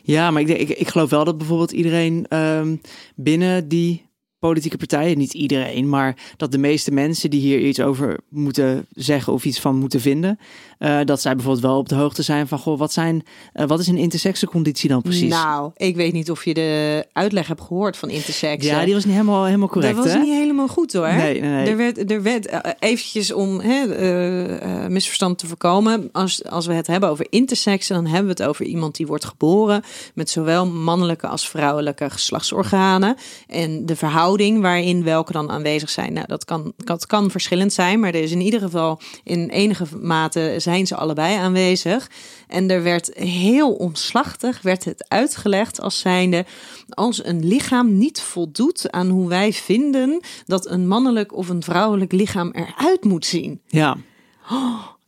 [0.02, 2.76] Ja, maar ik, ik, ik geloof wel dat bijvoorbeeld iedereen ehm,
[3.14, 4.07] binnen die
[4.38, 9.32] politieke partijen, niet iedereen, maar dat de meeste mensen die hier iets over moeten zeggen
[9.32, 10.38] of iets van moeten vinden,
[10.78, 13.80] eh, dat zij bijvoorbeeld wel op de hoogte zijn van, goh, wat, zijn, eh, wat
[13.80, 15.30] is een intersexenconditie dan precies?
[15.30, 18.64] Nou, ik weet niet of je de uitleg hebt gehoord van intersex.
[18.64, 20.20] ja, die was niet helemaal, helemaal correct, dat was hè?
[20.20, 21.08] niet helemaal goed hoor.
[21.08, 21.68] Nee, nee, nee.
[21.68, 26.08] Er werd, er werd eh, eventjes om hè, misverstand te voorkomen.
[26.12, 29.24] Als, als we het hebben over intersex, dan hebben we het over iemand die wordt
[29.24, 29.82] geboren
[30.14, 33.16] met zowel mannelijke als vrouwelijke geslachtsorganen.
[33.46, 38.00] En de verhouding waarin welke dan aanwezig zijn, nou, dat, kan, dat kan verschillend zijn.
[38.00, 42.10] Maar er is in ieder geval in enige mate zijn ze allebei aanwezig.
[42.46, 46.44] En er werd heel omslachtig werd het uitgelegd als zijnde
[46.88, 52.12] als een lichaam niet voldoet aan hoe wij vinden dat een mannelijk of een vrouwelijk
[52.12, 53.60] lichaam eruit moet zien.
[53.66, 53.96] Ja.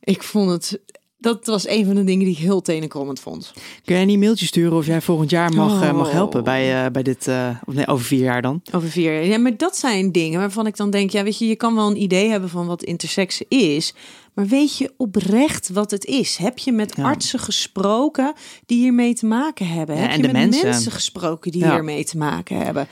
[0.01, 0.81] Ik vond het,
[1.21, 3.53] dat was een van de dingen die ik heel tenenkrommend vond.
[3.85, 6.13] Kun jij niet een mailtje sturen of jij volgend jaar mag, eh, mag Oh.
[6.13, 8.63] helpen bij, eh, bij dit, eh, of nee, over vier jaar dan?
[8.73, 9.25] Over vier jaar.
[9.25, 11.87] Ja, maar dat zijn dingen waarvan ik dan denk, ja, weet je, je kan wel
[11.91, 13.95] een idee hebben van wat intersex is.
[14.35, 16.37] Maar weet je oprecht wat het is?
[16.37, 17.03] Heb je met Ja.
[17.05, 18.33] artsen gesproken
[18.67, 19.95] die hiermee te maken hebben?
[19.97, 20.69] Ja, Heb en je de met mensen.
[20.69, 21.73] mensen gesproken die Ja.
[21.73, 22.89] hiermee te maken hebben?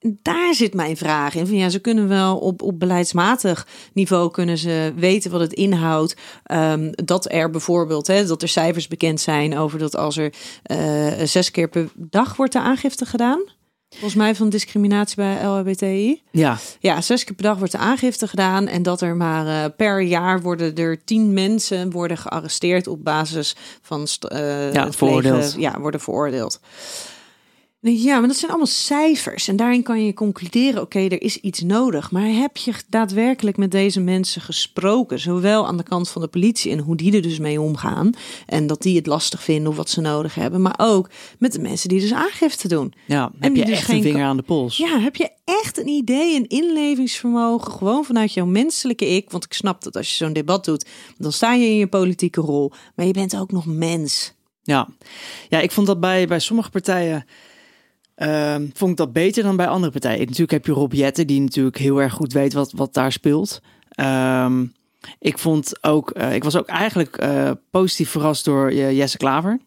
[0.00, 1.46] Daar zit mijn vraag in.
[1.46, 6.16] Van ja, ze kunnen wel op, op beleidsmatig niveau kunnen ze weten wat het inhoudt.
[6.42, 10.32] Ehm, dat er bijvoorbeeld, hè, dat er cijfers bekend zijn over dat als er
[10.62, 13.40] eh, zes keer per dag wordt de aangifte gedaan.
[13.90, 16.22] Volgens mij van discriminatie bij LHBTI.
[16.30, 18.66] Ja, Ja, zes keer per dag wordt de aangifte gedaan.
[18.66, 23.56] En dat er maar eh, per jaar worden er tien mensen worden gearresteerd op basis
[23.82, 25.54] van eh, Ja, veroordeeld.
[25.58, 26.60] Ja, worden veroordeeld.
[27.80, 29.48] Ja, maar dat zijn allemaal cijfers.
[29.48, 32.10] En daarin kan je concluderen, oké, er is iets nodig.
[32.10, 35.18] Maar heb je daadwerkelijk met deze mensen gesproken?
[35.18, 38.12] Zowel aan de kant van de politie en hoe die er dus mee omgaan.
[38.46, 40.62] En dat die het lastig vinden of wat ze nodig hebben.
[40.62, 42.94] Maar ook met de mensen die dus aangifte doen.
[43.06, 43.32] ja.
[43.38, 44.76] heb je dus echt geen een vinger aan de pols?
[44.76, 49.30] Ja, heb je echt een idee, een inlevingsvermogen, gewoon vanuit jouw menselijke ik?
[49.30, 50.86] Want ik snap dat als je zo'n debat doet,
[51.16, 54.34] dan sta je in je politieke rol, maar je bent ook nog mens.
[54.62, 54.88] Ja,
[55.48, 57.26] ja ik vond dat bij, bij sommige partijen.
[58.18, 60.18] Ehm, vond ik dat beter dan bij andere partijen.
[60.18, 63.60] Natuurlijk heb je Rob Jetten, die natuurlijk heel erg goed weet wat, wat daar speelt.
[63.88, 64.64] Ehm,
[65.18, 69.58] ik vond ook, eh, ik was ook eigenlijk eh, positief verrast door eh, Jesse Klaver.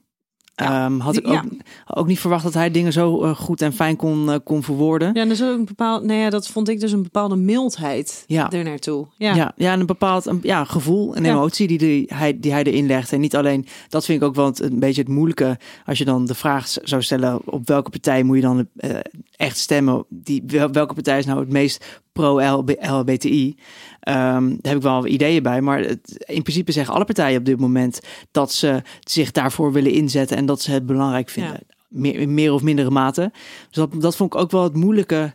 [0.62, 0.86] Ja.
[0.86, 1.44] Ehm, had ik ook, Ja.
[1.88, 5.14] ook niet verwacht dat hij dingen zo eh, goed en fijn kon, eh, kon verwoorden.
[5.14, 8.52] Ja, is ook een bepaald, nou ja, dat vond ik dus een bepaalde mildheid Ja.
[8.52, 9.08] er naartoe.
[9.18, 9.36] Ja.
[9.36, 12.64] Ja, ja, en een bepaald een, ja, gevoel en emotie die, die, hij, die hij
[12.64, 13.14] erin legt.
[13.14, 15.58] En niet alleen, dat vind ik ook wel het- een beetje het moeilijke.
[15.86, 18.90] Als je dan de vraag zou stellen, op welke partij moet je dan eh,
[19.36, 20.06] echt stemmen?
[20.10, 23.56] Die, wel- welke partij is nou het meest pro-LBTI?
[24.02, 25.62] Ehm daar heb ik wel ideeën bij.
[25.62, 28.00] Maar het, in principe zeggen alle partijen op dit moment
[28.32, 30.38] dat ze zich daarvoor willen inzetten.
[30.38, 31.60] En dat ze het belangrijk vinden.
[31.88, 33.32] Meer, in meer of mindere mate.
[33.68, 35.34] Dus dat, dat vond ik ook wel het moeilijke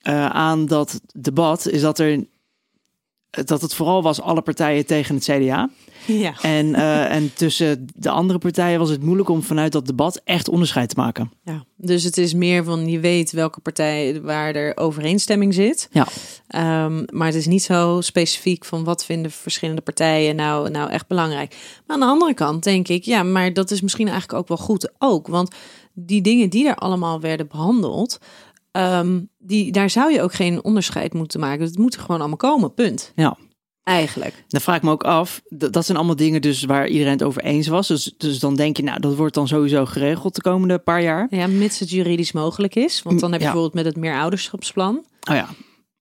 [0.00, 1.68] eh, aan dat debat.
[1.68, 2.24] Is dat er
[3.44, 5.70] dat het vooral was alle partijen tegen het CDA.
[6.06, 6.34] Ja.
[6.42, 10.48] En, eh, en tussen de andere partijen was het moeilijk om vanuit dat debat echt
[10.48, 11.32] onderscheid te maken.
[11.44, 11.64] ja.
[11.76, 15.88] Dus het is meer van je weet welke partij waar er overeenstemming zit.
[15.92, 16.06] Ja.
[16.48, 21.06] Ehm, maar het is niet zo specifiek van wat vinden verschillende partijen nou, nou echt
[21.06, 21.56] belangrijk.
[21.86, 24.66] Maar aan de andere kant denk ik, ja, maar dat is misschien eigenlijk ook wel
[24.66, 25.26] goed ook.
[25.26, 25.54] Want
[25.92, 28.18] die dingen die er allemaal werden behandeld,
[28.74, 31.64] ehm, die, daar zou je ook geen onderscheid moeten maken.
[31.64, 33.12] Het moet er gewoon allemaal komen, punt.
[33.14, 33.36] Ja.
[33.82, 34.44] Eigenlijk.
[34.48, 37.22] Dan vraag ik me ook af, dat, dat zijn allemaal dingen dus waar iedereen het
[37.22, 37.86] over eens was.
[37.88, 41.26] Dus, dus dan denk je, nou, dat wordt dan sowieso geregeld de komende paar jaar.
[41.30, 43.02] Ja, mits het juridisch mogelijk is.
[43.02, 43.52] Want dan heb je Ja.
[43.52, 45.04] bijvoorbeeld met het meerouderschapsplan.
[45.30, 45.48] Oh ja.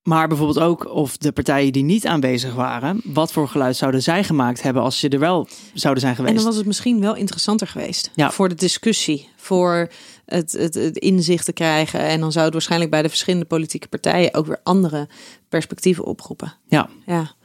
[0.04, 4.24] Maar bijvoorbeeld ook of de partijen die niet aanwezig waren, wat voor geluid zouden zij
[4.24, 6.36] gemaakt hebben als ze er wel zouden zijn En geweest?
[6.36, 8.12] dan was het misschien wel interessanter geweest.
[8.16, 8.32] Ja.
[8.32, 9.90] Voor de discussie, voor
[10.26, 12.00] het, het, het inzicht te krijgen.
[12.00, 15.10] En dan zou het waarschijnlijk bij de verschillende politieke partijen ook weer andere
[15.50, 16.54] perspectieven oproepen.
[16.68, 16.90] Ja.
[17.06, 17.36] Ja.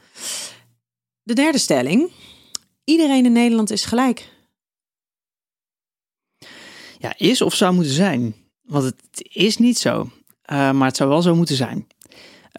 [1.23, 2.11] De derde stelling.
[2.83, 4.29] Iedereen in Nederland is gelijk.
[6.97, 8.35] Ja, is of zou moeten zijn.
[8.61, 10.01] Want het is niet zo.
[10.01, 11.87] Uh, maar het zou wel zo moeten zijn.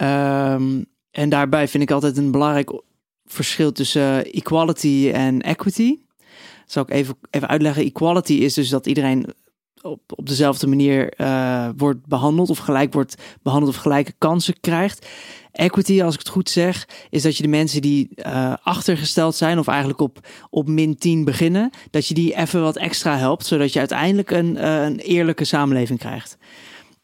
[0.01, 2.81] Um, en daarbij vind ik altijd een belangrijk
[3.25, 5.99] verschil tussen equality en equity.
[6.17, 7.83] Dat zal ik even, even uitleggen.
[7.83, 9.33] Equality is dus dat iedereen
[9.81, 15.07] op, op dezelfde manier uh, wordt behandeld of gelijk wordt behandeld of gelijke kansen krijgt.
[15.51, 19.59] Equity, als ik het goed zeg, is dat je de mensen die uh, achtergesteld zijn
[19.59, 23.73] of eigenlijk op, op min 10 beginnen, dat je die even wat extra helpt, zodat
[23.73, 26.37] je uiteindelijk een, uh, een eerlijke samenleving krijgt.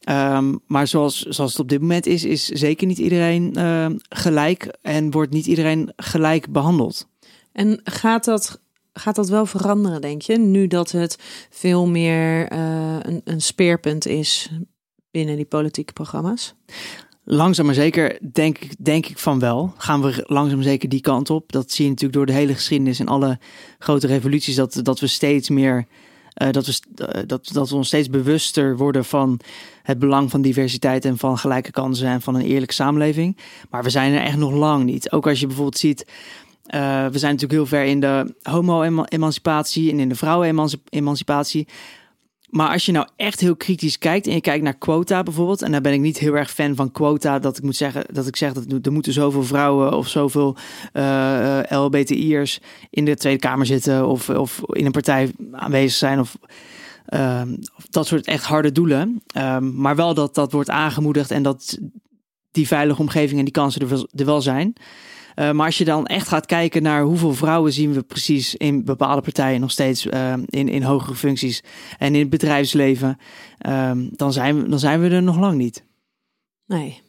[0.10, 3.56] Um, maar zoals, zoals het op dit moment is, is zeker niet iedereen
[4.10, 7.08] gelijk en wordt niet iedereen gelijk behandeld.
[7.52, 8.62] En gaat dat
[9.00, 10.38] gaat dat wel veranderen, denk je?
[10.38, 11.18] Nu dat het
[11.50, 14.50] veel meer uh, een, een speerpunt is
[15.12, 16.56] binnen die politieke programma's?
[17.24, 19.74] Langzaam maar zeker denk, denk ik van wel.
[19.78, 21.52] Gaan we langzaam zeker die kant op.
[21.52, 23.40] Dat zie je natuurlijk door de hele geschiedenis en alle
[23.80, 24.56] grote revoluties.
[24.56, 25.86] Dat, dat we steeds meer.
[26.42, 29.40] Uh, dat, we, uh, dat, dat we ons steeds bewuster worden van
[29.84, 33.38] het belang van diversiteit en van gelijke kansen en van een eerlijke samenleving.
[33.70, 35.12] Maar we zijn er echt nog lang niet.
[35.12, 36.06] Ook als je bijvoorbeeld ziet
[37.12, 41.68] we zijn natuurlijk heel ver in de homo-emancipatie en in de vrouwen-emancipatie.
[42.48, 45.72] Maar als je nou echt heel kritisch kijkt en je kijkt naar quota bijvoorbeeld, en
[45.72, 48.36] daar ben ik niet heel erg fan van quota, dat ik moet zeggen dat ik
[48.36, 50.56] zeg dat er moeten zoveel vrouwen of zoveel
[50.94, 56.38] uh, LBTI'ers in de Tweede Kamer zitten of, of in een partij aanwezig zijn of,
[57.76, 59.22] of dat soort echt harde doelen.
[59.38, 61.78] Um, maar wel dat dat wordt aangemoedigd en dat
[62.52, 64.74] die veilige omgeving en die kansen er wel zijn.
[65.40, 68.86] Uh, maar als je dan echt gaat kijken naar hoeveel vrouwen zien we precies in
[68.86, 71.64] bepaalde partijen nog steeds uh, in, in hogere functies
[71.98, 73.18] en in het bedrijfsleven,
[73.68, 75.84] uh, dan, zijn we, dan zijn we er nog lang niet.
[76.66, 77.02] Nee,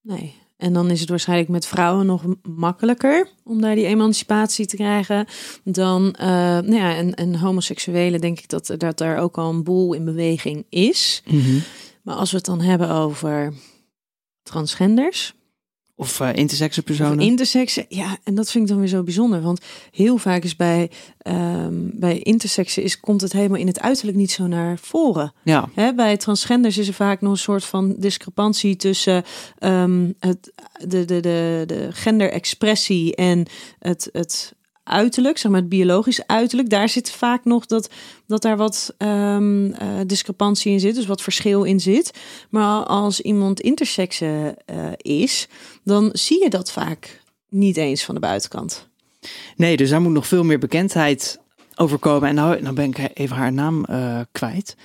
[0.00, 0.34] nee.
[0.56, 5.26] En dan is het waarschijnlijk met vrouwen nog makkelijker om daar die emancipatie te krijgen
[5.64, 9.64] dan uh, nou ja, en, en homoseksuelen denk ik dat, dat daar ook al een
[9.64, 11.22] boel in beweging is.
[11.26, 11.62] Mm -hmm.
[12.02, 13.52] Maar als we het dan hebben over
[14.42, 15.34] transgenders,
[15.96, 17.18] of uh, intersexe personen.
[17.18, 19.42] Of intersexe, ja, en dat vind ik dan weer zo bijzonder.
[19.42, 20.90] Want heel vaak is bij,
[21.26, 25.32] um, bij intersexe is, komt het helemaal in het uiterlijk niet zo naar voren.
[25.42, 25.68] Ja.
[25.74, 29.24] Hè, bij transgenders is er vaak nog een soort van discrepantie tussen
[29.60, 30.52] um, het,
[30.88, 33.46] de, de, de, de genderexpressie en
[33.78, 37.90] het, het uiterlijk, zeg maar het biologisch uiterlijk, daar zit vaak nog dat,
[38.26, 39.74] dat daar wat um, uh,
[40.06, 42.18] discrepantie in zit, dus wat verschil in zit.
[42.50, 45.48] Maar als iemand intersexe uh, is,
[45.84, 48.88] dan zie je dat vaak niet eens van de buitenkant.
[49.56, 51.40] Nee, dus daar moet nog veel meer bekendheid
[51.74, 52.28] over komen.
[52.28, 54.76] En nou, nou ben ik even haar naam uh, kwijt.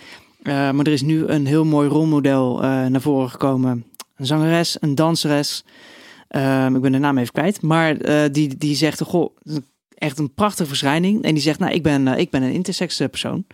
[0.44, 3.86] maar er is nu een heel mooi rolmodel naar voren gekomen.
[4.16, 5.64] Een zangeres, een danseres.
[6.36, 7.62] Um, ik ben de naam even kwijt.
[7.62, 7.98] Maar
[8.32, 9.36] die, die zegt, goh,
[10.00, 11.24] echt een prachtige verschijning.
[11.24, 13.46] En die zegt, nou, ik ben, uh, ik ben een intersex persoon.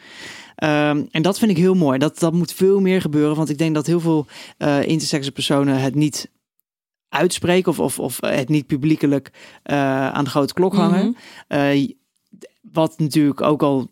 [0.63, 1.97] Um, en dat vind ik heel mooi.
[1.97, 3.35] Dat, dat moet veel meer gebeuren.
[3.35, 4.25] Want ik denk dat heel veel
[4.57, 6.31] uh, intersexe personen het niet
[7.09, 9.31] uitspreken of, of, of het niet publiekelijk
[9.65, 11.05] uh, aan de grote klok hangen.
[11.05, 11.15] Mm
[11.47, 11.93] -hmm.
[12.71, 13.89] wat natuurlijk ook al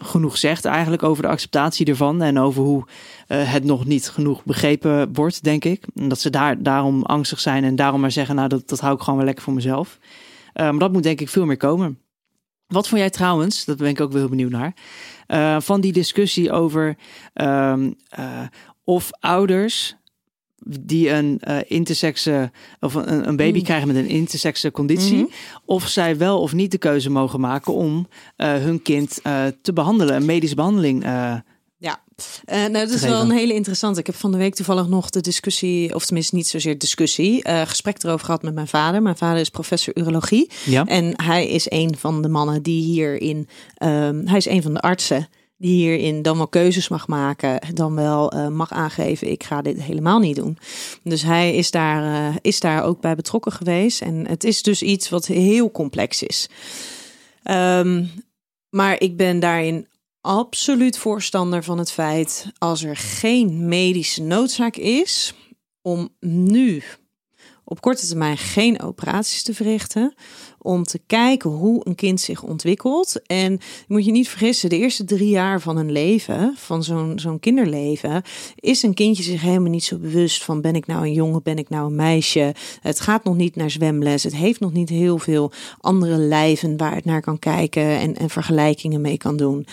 [0.00, 2.84] genoeg zegt eigenlijk over de acceptatie ervan en over hoe
[3.26, 5.86] het nog niet genoeg begrepen wordt, denk ik.
[5.94, 8.94] En dat ze daar, daarom angstig zijn en daarom maar zeggen, nou dat, dat hou
[8.94, 9.98] ik gewoon wel lekker voor mezelf.
[10.54, 11.98] Uh, maar dat moet denk ik veel meer komen.
[12.66, 14.74] Wat vond jij trouwens, dat ben ik ook wel heel benieuwd naar,
[15.28, 16.96] uh, van die discussie over
[17.34, 17.76] uh,
[18.84, 19.96] of ouders
[20.80, 23.64] die een uh, intersexe of een, een baby mm.
[23.64, 25.30] krijgen met een intersexe conditie, mm -hmm.
[25.64, 29.20] of zij wel of niet de keuze mogen maken om hun kind
[29.62, 31.04] te behandelen, een medische behandeling
[31.82, 32.02] ja,
[32.52, 34.00] uh, nou, dat is wel een hele interessante.
[34.00, 37.62] Ik heb van de week toevallig nog de discussie, of tenminste niet zozeer discussie, uh,
[37.64, 39.02] gesprek erover gehad met mijn vader.
[39.02, 40.50] Mijn vader is professor urologie.
[40.64, 40.84] Ja.
[40.84, 44.80] En hij is een van de mannen die hierin, um, hij is een van de
[44.80, 49.62] artsen die hierin dan wel keuzes mag maken, dan wel uh, mag aangeven, ik ga
[49.62, 50.58] dit helemaal niet doen.
[51.02, 54.00] Dus hij is daar, uh, is daar ook bij betrokken geweest.
[54.00, 56.48] En het is dus iets wat heel complex is.
[57.50, 58.10] Um,
[58.68, 59.86] maar ik ben daarin
[60.22, 65.34] absoluut voorstander van het feit als er geen medische noodzaak is
[65.80, 66.82] om nu
[67.72, 70.14] op korte termijn geen operaties te verrichten.
[70.58, 73.22] Om te kijken hoe een kind zich ontwikkelt.
[73.26, 73.58] En
[73.88, 78.22] moet je niet vergissen, de eerste drie jaar van een leven, van zo'n zo'n kinderleven,
[78.54, 81.56] is een kindje zich helemaal niet zo bewust van ben ik nou een jongen, ben
[81.56, 82.54] ik nou een meisje.
[82.80, 84.22] Het gaat nog niet naar zwemles.
[84.22, 88.30] Het heeft nog niet heel veel andere lijven waar het naar kan kijken en, en
[88.30, 89.66] vergelijkingen mee kan doen.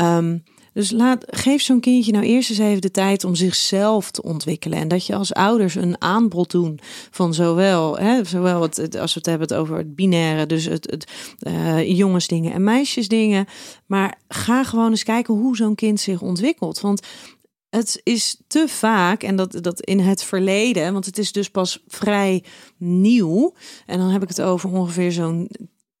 [0.00, 4.22] Um, Dus laat, geef zo'n kindje nou eerst eens even de tijd om zichzelf te
[4.22, 4.78] ontwikkelen.
[4.78, 6.78] En dat je als ouders een aanbod doen
[7.10, 11.96] van zowel, hè, zowel als we het hebben over het binaire, dus het, het eh,
[11.96, 13.46] jongensdingen en meisjesdingen.
[13.86, 16.80] Maar ga gewoon eens kijken hoe zo'n kind zich ontwikkelt.
[16.80, 17.06] Want
[17.68, 21.82] het is te vaak, en dat, dat in het verleden, want het is dus pas
[21.86, 22.44] vrij
[22.78, 23.54] nieuw.
[23.86, 25.50] En dan heb ik het over ongeveer zo'n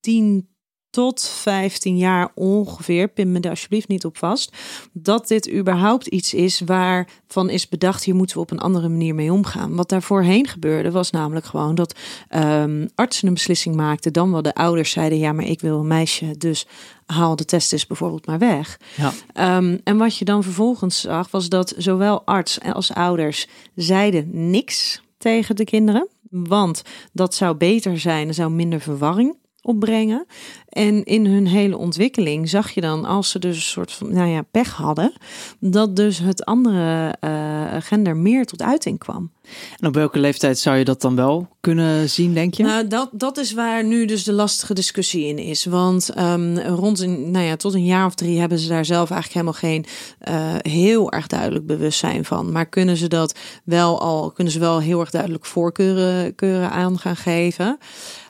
[0.00, 0.51] 10
[0.92, 4.56] tot 15 jaar ongeveer, pin me er alsjeblieft niet op vast,
[4.92, 9.14] dat dit überhaupt iets is waarvan is bedacht, hier moeten we op een andere manier
[9.14, 9.74] mee omgaan.
[9.76, 11.94] Wat daar voorheen gebeurde was namelijk gewoon dat
[12.28, 15.86] ehm, artsen een beslissing maakten, dan wel de ouders zeiden, ja, maar ik wil een
[15.86, 16.66] meisje, dus
[17.06, 18.80] haal de testis bijvoorbeeld maar weg.
[18.96, 19.12] Ja.
[19.32, 25.02] Ehm, en wat je dan vervolgens zag, was dat zowel arts als ouders zeiden niks
[25.18, 26.08] tegen de kinderen.
[26.30, 26.82] Want
[27.12, 30.26] dat zou beter zijn, er zou minder verwarring opbrengen.
[30.72, 34.28] En in hun hele ontwikkeling zag je dan, als ze dus een soort van nou
[34.28, 35.12] ja, pech hadden,
[35.60, 37.30] dat dus het andere eh,
[37.78, 39.30] gender meer tot uiting kwam.
[39.78, 42.62] En op welke leeftijd zou je dat dan wel kunnen zien, denk je?
[42.62, 45.64] Nou, dat, dat is waar nu dus de lastige discussie in is.
[45.64, 49.10] Want ehm, rond een, nou ja, tot een jaar of drie hebben ze daar zelf
[49.10, 49.84] eigenlijk helemaal geen
[50.18, 52.52] eh, heel erg duidelijk bewustzijn van.
[52.52, 56.98] Maar kunnen ze dat wel al, kunnen ze wel heel erg duidelijk voorkeuren keuren aan
[56.98, 57.78] gaan geven.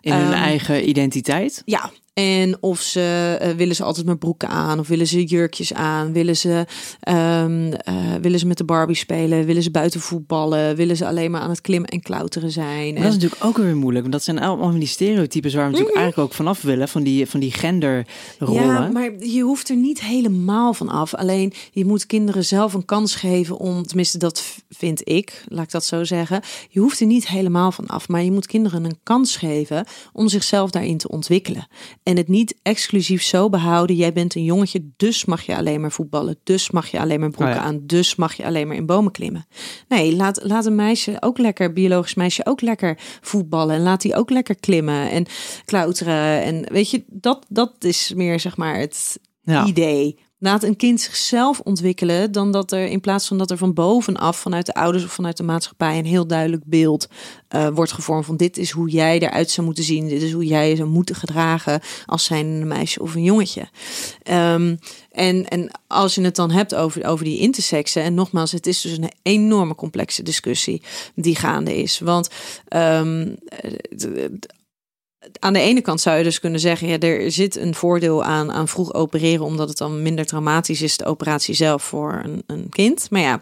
[0.01, 1.63] In hun ehm, eigen identiteit?
[1.65, 5.75] Ja, en of ze eh, willen ze altijd maar broeken aan, of willen ze jurkjes
[5.75, 6.67] aan, willen ze,
[7.01, 11.31] ehm, eh, willen ze met de Barbie spelen, willen ze buiten voetballen, willen ze alleen
[11.31, 12.95] maar aan het klimmen en klauteren zijn.
[12.95, 14.01] Dat is natuurlijk ook weer moeilijk.
[14.01, 16.89] Want dat zijn allemaal van die stereotypes waar we natuurlijk eigenlijk ook vanaf willen.
[16.89, 18.65] Van die, van die genderrollen.
[18.65, 21.15] Ja, maar je hoeft er niet helemaal van af.
[21.15, 25.71] Alleen je moet kinderen zelf een kans geven om, tenminste dat vind ik, laat ik
[25.71, 26.43] dat zo zeggen.
[26.69, 30.29] Je hoeft er niet helemaal van af, maar je moet kinderen een kans geven om
[30.29, 31.67] zichzelf daarin te ontwikkelen.
[32.03, 33.97] En het niet exclusief zo behouden.
[33.97, 36.39] Jij bent een jongetje, dus mag je alleen maar voetballen.
[36.45, 37.67] Dus mag je alleen maar broeken Oh ja.
[37.69, 37.81] aan.
[37.87, 39.47] Dus mag je alleen maar in bomen klimmen.
[39.89, 43.75] Nee, laat, laat een meisje ook lekker, biologisch meisje ook lekker voetballen.
[43.77, 45.27] En laat die ook lekker klimmen en
[45.65, 46.43] klauteren.
[46.43, 49.67] En weet je, dat, dat is meer zeg maar het Ja.
[49.67, 50.19] idee.
[50.43, 54.37] Laat een kind zichzelf ontwikkelen dan dat er in plaats van dat er van bovenaf,
[54.37, 57.09] vanuit de ouders of vanuit de maatschappij, een heel duidelijk beeld
[57.49, 60.45] eh, wordt gevormd van dit is hoe jij eruit zou moeten zien, dit is hoe
[60.45, 63.69] jij je zou moeten gedragen als zijn een meisje of een jongetje.
[64.23, 64.77] Ehm,
[65.13, 68.81] en, en als je het dan hebt over, over die intersexen, en nogmaals, het is
[68.81, 70.83] dus een enorme complexe discussie
[71.15, 71.99] die gaande is.
[71.99, 72.29] Want
[72.69, 73.03] eh,
[75.39, 78.53] aan de ene kant zou je dus kunnen zeggen, ja, er zit een voordeel aan,
[78.53, 82.69] aan vroeg opereren, omdat het dan minder traumatisch is, de operatie zelf voor een, een
[82.69, 83.11] kind.
[83.11, 83.41] Maar ja,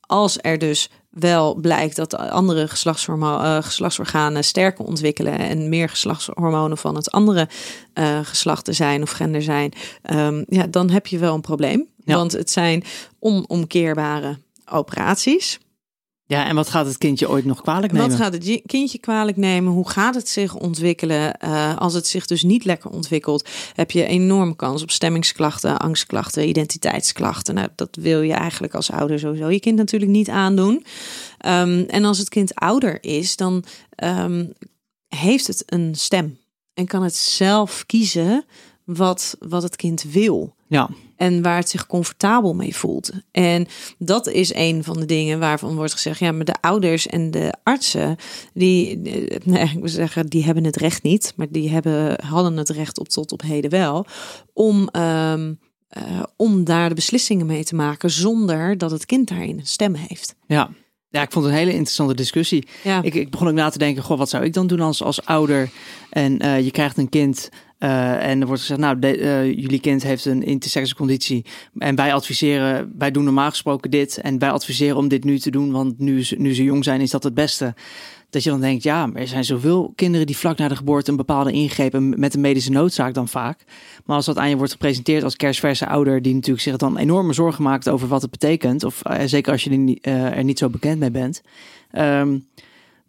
[0.00, 6.78] als er dus wel blijkt dat de andere eh, geslachtsorganen sterker ontwikkelen en meer geslachtshormonen
[6.78, 7.48] van het andere
[7.92, 9.72] eh, geslacht er zijn of gender zijn,
[10.02, 11.86] ehm, ja, dan heb je wel een probleem.
[12.04, 12.16] Ja.
[12.16, 12.84] Want het zijn
[13.18, 14.38] onomkeerbare
[14.70, 15.58] operaties.
[16.32, 18.08] Ja, en wat gaat het kindje ooit nog kwalijk nemen?
[18.08, 19.72] Wat gaat het je- kindje kwalijk nemen?
[19.72, 21.38] Hoe gaat het zich ontwikkelen?
[21.38, 26.48] Eh, als het zich dus niet lekker ontwikkelt, heb je enorme kans op stemmingsklachten, angstklachten,
[26.48, 27.54] identiteitsklachten.
[27.54, 30.84] Nou, dat wil je eigenlijk als ouder sowieso je kind natuurlijk niet aandoen.
[31.38, 33.64] Ehm, en als het kind ouder is, dan
[33.94, 34.46] ehm,
[35.08, 36.38] heeft het een stem
[36.74, 38.44] en kan het zelf kiezen
[38.84, 43.10] wat, wat het kind wil Ja, en waar het zich comfortabel mee voelt.
[43.30, 43.66] En
[43.98, 47.54] dat is een van de dingen waarvan wordt gezegd: ja, maar de ouders en de
[47.62, 48.16] artsen,
[48.54, 52.56] die, eh, nee, ik wil zeggen, die hebben het recht niet, maar die hebben, hadden
[52.56, 54.06] het recht op tot op heden wel,
[54.52, 55.54] om, ehm,
[55.88, 59.94] eh, om daar de beslissingen mee te maken zonder dat het kind daarin een stem
[59.94, 60.34] heeft.
[60.46, 60.70] ja.
[61.12, 62.66] Ja, ik vond het een hele interessante discussie.
[62.84, 65.02] Ja, Ik, ik begon ook na te denken, goh, wat zou ik dan doen als,
[65.02, 65.70] als ouder?
[66.10, 67.48] En eh, je krijgt een kind
[67.82, 71.44] eh, en er wordt gezegd, nou, de- eh, jullie kind heeft een intersexe conditie.
[71.78, 74.18] En wij adviseren, wij doen normaal gesproken dit.
[74.18, 77.10] En wij adviseren om dit nu te doen, want nu, nu ze jong zijn, is
[77.10, 77.74] dat het beste.
[78.30, 81.16] Dat je dan denkt, ja, er zijn zoveel kinderen die vlak na de geboorte een
[81.16, 83.64] bepaalde ingreep met een medische noodzaak dan vaak.
[84.04, 87.32] Maar als dat aan je wordt gepresenteerd als kerstverse ouder, die natuurlijk zich dan enorme
[87.32, 90.08] zorgen maakt over wat het betekent, of eh, zeker als je er niet,
[90.42, 91.42] niet zo bekend mee bent.
[91.90, 92.38] Ehm,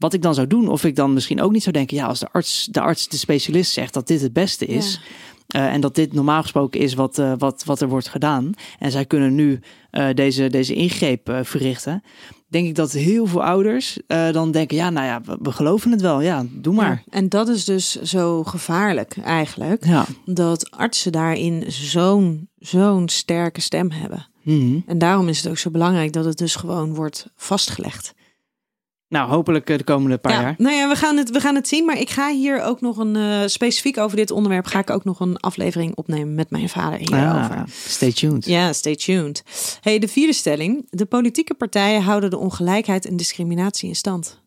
[0.03, 2.19] wat ik dan zou doen, of ik dan misschien ook niet zou denken, ja, als
[2.19, 4.99] de arts, de arts, de specialist zegt dat dit het beste is.
[5.47, 8.51] eh, en dat dit normaal gesproken is wat, eh, wat, wat er wordt gedaan.
[8.79, 12.03] En zij kunnen nu eh, deze, deze ingreep verrichten.
[12.47, 16.01] Denk ik dat heel veel ouders dan denken, ja, nou ja, we, we geloven het
[16.01, 16.21] wel.
[16.21, 17.03] Ja, doe maar.
[17.05, 20.05] Ja, en dat is dus zo gevaarlijk eigenlijk, Ja.
[20.25, 24.27] dat artsen daarin zo'n zo'n sterke stem hebben.
[24.43, 24.79] Mhm.
[24.85, 28.13] En daarom is het ook zo belangrijk dat het dus gewoon wordt vastgelegd.
[29.13, 30.55] Nou, hopelijk eh, de komende paar ja, jaar.
[30.57, 31.85] Nou ja, we gaan, het, we gaan het zien.
[31.85, 35.03] Maar ik ga hier ook nog een, eh, specifiek over dit onderwerp, ga ik ook
[35.03, 37.55] nog een aflevering opnemen met mijn vader hierover.
[37.55, 38.45] Ah, stay tuned.
[38.45, 39.43] Ja, stay tuned.
[39.81, 40.87] Hey, de vierde stelling.
[40.89, 44.41] De politieke partijen houden de ongelijkheid en discriminatie in stand.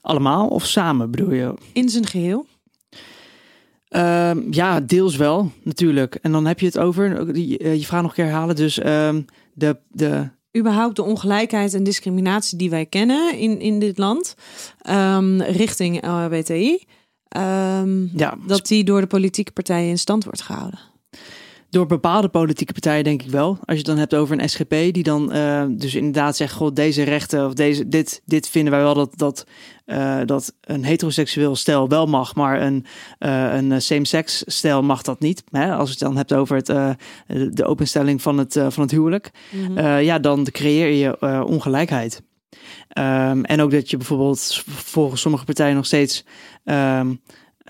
[0.00, 1.54] Allemaal of samen bedoel je?
[1.72, 2.46] In zijn geheel.
[3.88, 6.14] Ehm, ja, deels wel, natuurlijk.
[6.14, 8.56] En dan heb je het over, je, eh, je vraag nog een keer herhalen.
[8.56, 9.22] Dus ehm,
[9.54, 14.34] de, de, überhaupt de ongelijkheid en discriminatie die wij kennen in, in dit land
[14.80, 16.84] ehm, richting LHBTI,
[17.28, 20.80] ehm, ja, dat die door de politieke partijen in stand wordt gehouden.
[21.70, 23.48] Door bepaalde politieke partijen denk ik wel.
[23.48, 26.52] Als je het dan hebt over een SGP die dan uh, dus inderdaad zegt...
[26.52, 29.46] God, deze rechten of deze, dit, dit vinden wij wel dat, dat,
[29.86, 32.34] uh, dat een heteroseksueel stel wel mag...
[32.34, 32.84] maar een,
[33.18, 35.44] uh, een same-sex stel mag dat niet.
[35.50, 35.74] Hè?
[35.74, 36.66] Als je het dan hebt over het,
[37.56, 39.30] de openstelling van het, van het huwelijk...
[39.50, 39.98] Mm -hmm.
[39.98, 42.22] ja, dan creëer je ongelijkheid.
[42.98, 46.24] Um, en ook dat je bijvoorbeeld volgens sommige partijen nog steeds...
[46.64, 47.20] Um,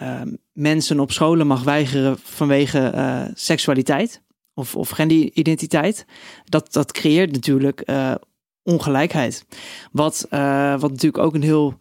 [0.02, 0.20] uh,
[0.56, 4.22] mensen op scholen mag weigeren vanwege uh, seksualiteit
[4.54, 6.06] of, of genderidentiteit.
[6.44, 8.14] Dat, dat creëert natuurlijk uh,
[8.62, 9.44] ongelijkheid.
[9.92, 11.76] Wat, uh, wat natuurlijk ook een heel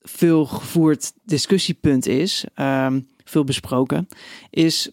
[0.00, 4.08] veel gevoerd discussiepunt is, um, veel besproken,
[4.50, 4.90] is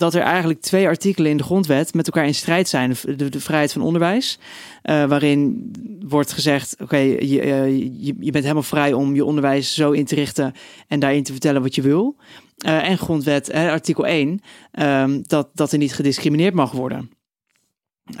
[0.00, 2.96] dat er eigenlijk twee artikelen in de grondwet met elkaar in strijd zijn.
[3.16, 4.38] De, vrijheid van onderwijs,
[4.82, 5.70] uh, waarin
[6.08, 10.14] wordt gezegd: oké, okay, je, je, bent helemaal vrij om je onderwijs zo in te
[10.14, 10.52] richten
[10.88, 12.16] en daarin te vertellen wat je wil.
[12.66, 14.40] Uh, en grondwet, artikel 1,
[14.72, 17.10] um, dat, dat er niet gediscrimineerd mag worden.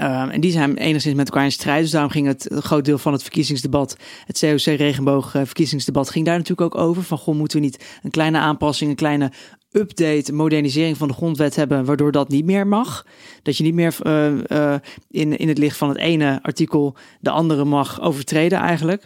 [0.00, 1.82] Um, en die zijn enigszins met elkaar in strijd.
[1.82, 6.36] Dus daarom ging het een groot deel van het verkiezingsdebat, het COC-regenboog verkiezingsdebat, ging daar
[6.36, 7.02] natuurlijk ook over.
[7.02, 9.32] Van goh, moeten we niet een kleine aanpassing, een kleine
[9.70, 13.06] update, modernisering van de grondwet hebben, waardoor dat niet meer mag.
[13.42, 14.74] Dat je niet meer uh, uh,
[15.08, 19.04] in, in het licht van het ene artikel de andere mag overtreden eigenlijk.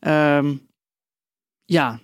[0.00, 0.66] Um,
[1.64, 2.00] ja,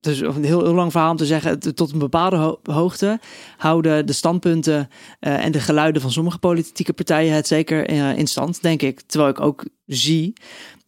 [0.00, 3.20] dus een heel, heel lang verhaal om te zeggen, tot een bepaalde ho hoogte
[3.56, 4.88] houden de standpunten
[5.20, 7.88] uh, en de geluiden van sommige politieke partijen het zeker
[8.18, 9.00] in stand, denk ik.
[9.00, 10.32] Terwijl ik ook zie,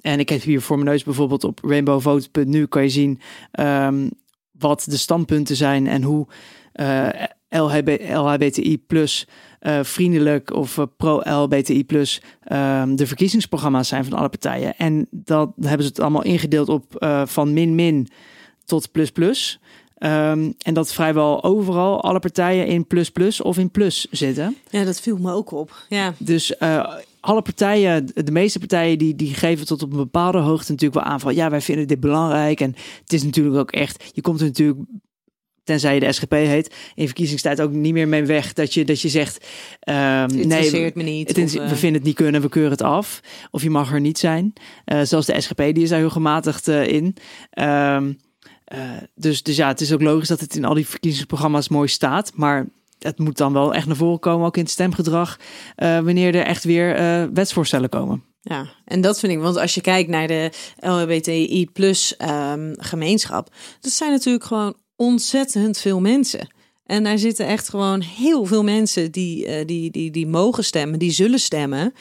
[0.01, 3.21] en ik heb hier voor mijn neus bijvoorbeeld op rainbowvote.nu kan je zien
[3.61, 4.11] um,
[4.51, 6.27] wat de standpunten zijn en hoe
[7.49, 9.27] LHB, LHBTI plus
[9.61, 14.77] uh, vriendelijk of uh, pro-LHBTI plus um, de verkiezingsprogramma's zijn van alle partijen.
[14.77, 16.85] En dat hebben ze het allemaal ingedeeld op
[17.25, 18.09] van min-min
[18.65, 19.61] tot plus-plus.
[19.99, 24.57] Um, en dat vrijwel overal alle partijen in plus-plus of in plus zitten.
[24.71, 25.85] Ja, dat viel me ook op.
[25.89, 26.15] Ja.
[26.19, 26.59] Dus
[27.21, 31.13] alle partijen, de meeste partijen, die, die geven tot op een bepaalde hoogte natuurlijk wel
[31.13, 32.61] aan van ja, wij vinden dit belangrijk.
[32.61, 34.79] En het is natuurlijk ook echt, je komt er natuurlijk
[35.71, 39.01] tenzij je de SGP heet, in verkiezingstijd ook niet meer mee weg dat je, dat
[39.01, 39.47] je zegt:
[39.89, 41.29] um, het interesseert nee, me niet.
[41.29, 41.69] Het of, uh...
[41.69, 43.21] we vinden het niet kunnen, we keuren het af.
[43.51, 44.53] Of je mag er niet zijn.
[44.87, 47.17] Uh, zoals de SGP, die is daar heel gematigd uh, in.
[47.55, 48.19] Um,
[49.15, 52.33] dus, dus ja, het is ook logisch dat het in al die verkiezingsprogramma's mooi staat.
[52.35, 52.67] Maar
[52.99, 55.39] het moet dan wel echt naar voren komen, ook in het stemgedrag,
[55.77, 56.95] wanneer er echt weer
[57.33, 58.25] wetsvoorstellen komen.
[58.43, 63.49] Ja, en dat vind ik, want als je kijkt naar de LHBTI plus um, gemeenschap,
[63.81, 66.49] dat zijn natuurlijk gewoon ontzettend veel mensen.
[66.87, 70.99] En daar zitten echt gewoon heel veel mensen die, uh, die, die, die mogen stemmen,
[70.99, 71.95] die zullen stemmen.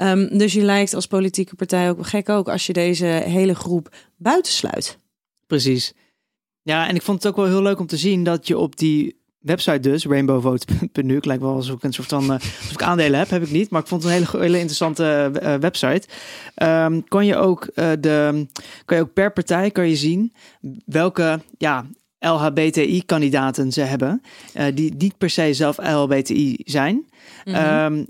[0.00, 3.94] Um, dus je lijkt als politieke partij ook gek ook als je deze hele groep
[4.16, 4.98] buitensluit.
[5.46, 5.92] Precies.
[6.62, 8.76] Ja, en ik vond het ook wel heel leuk om te zien dat je op
[8.76, 12.36] die website dus, rainbowvote.nu, ik lijkt wel alsof ik een soort van, uh,
[12.70, 15.54] ik aandelen heb, heb ik niet, maar ik vond het een hele, hele interessante uh,
[15.54, 16.08] website.
[16.62, 18.46] Um, kan je ook de,
[18.84, 20.32] kan je ook per partij kan je zien
[20.84, 21.86] welke, ja,
[22.20, 24.22] LHBTI-kandidaten ze hebben,
[24.54, 26.94] uh, die niet per se zelf LHBTI zijn.
[27.44, 27.94] Mm -hmm.
[27.94, 28.06] um,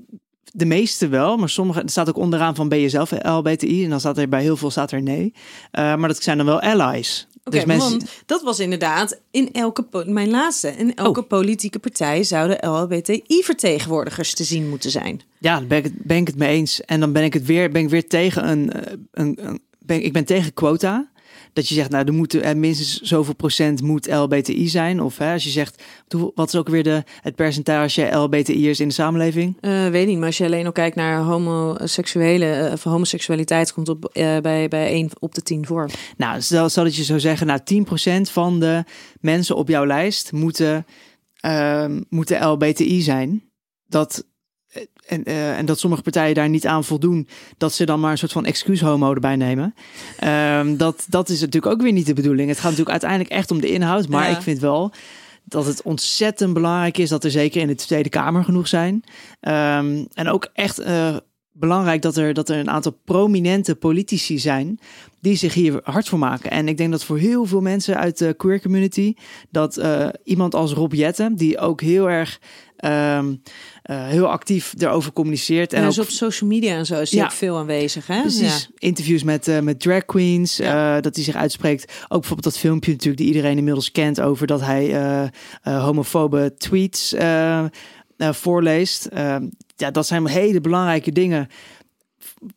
[0.52, 3.90] de meeste wel, maar sommige, er staat ook onderaan van ben je zelf LHBTI en
[3.90, 5.32] dan staat er bij heel veel staat er nee.
[5.32, 7.28] Uh, maar dat zijn dan wel allies.
[7.30, 7.98] Oké, okay, dus mensen...
[7.98, 11.26] want dat was inderdaad in elke, mijn laatste, in elke oh.
[11.26, 15.20] politieke partij zouden LHBTI-vertegenwoordigers te zien moeten zijn.
[15.38, 16.80] Ja, daar ben ik, ben ik het mee eens.
[16.80, 18.72] En dan ben ik het weer, ben ik weer tegen een,
[19.12, 21.09] een, een ben, ik ben tegen quota
[21.52, 25.00] dat je zegt, nou, er moeten er minstens zoveel procent moet LBTI zijn.
[25.00, 25.82] Of hè, als je zegt,
[26.34, 29.56] wat is ook weer de, het percentage LBTI'ers in de samenleving?
[29.60, 34.10] Uh, weet niet, maar als je alleen al kijkt naar homoseksuele, of homoseksualiteit komt op,
[34.12, 35.90] uh, bij, bij 1 op de 10 voor.
[36.16, 37.60] Nou, stel, stel dat je zou zeggen, nou,
[38.28, 38.84] 10% van de
[39.20, 40.86] mensen op jouw lijst moeten,
[41.46, 43.42] uh, moeten LBTI zijn.
[43.86, 44.24] Dat
[45.06, 48.18] en, uh, en dat sommige partijen daar niet aan voldoen, dat ze dan maar een
[48.18, 49.74] soort van excuus-homo erbij nemen.
[50.24, 52.48] Um, dat, dat is natuurlijk ook weer niet de bedoeling.
[52.48, 54.36] Het gaat natuurlijk uiteindelijk echt om de inhoud, maar ja.
[54.36, 54.92] ik vind wel
[55.44, 58.94] dat het ontzettend belangrijk is dat er zeker in de Tweede Kamer genoeg zijn.
[59.40, 61.16] Um, en ook echt uh,
[61.52, 64.78] belangrijk dat er, dat er een aantal prominente politici zijn
[65.20, 66.50] die zich hier hard voor maken.
[66.50, 69.14] En ik denk dat voor heel veel mensen uit de queer community,
[69.50, 72.40] dat uh, iemand als Rob Jetten, die ook heel erg
[72.84, 73.42] um,
[73.90, 75.72] uh, heel actief erover communiceert.
[75.72, 78.06] En, en ook, op social media en zo is hij ja, ook veel aanwezig.
[78.06, 78.20] Hè?
[78.20, 78.68] Precies.
[78.70, 78.74] Ja.
[78.78, 81.00] Interviews met, uh, met drag queens, ja.
[81.00, 81.92] dat hij zich uitspreekt.
[82.02, 85.30] Ook bijvoorbeeld dat filmpje natuurlijk die iedereen inmiddels kent over dat hij
[85.62, 87.14] homofobe tweets
[88.18, 89.04] voorleest.
[89.04, 91.48] Ehm, ja, dat zijn hele belangrijke dingen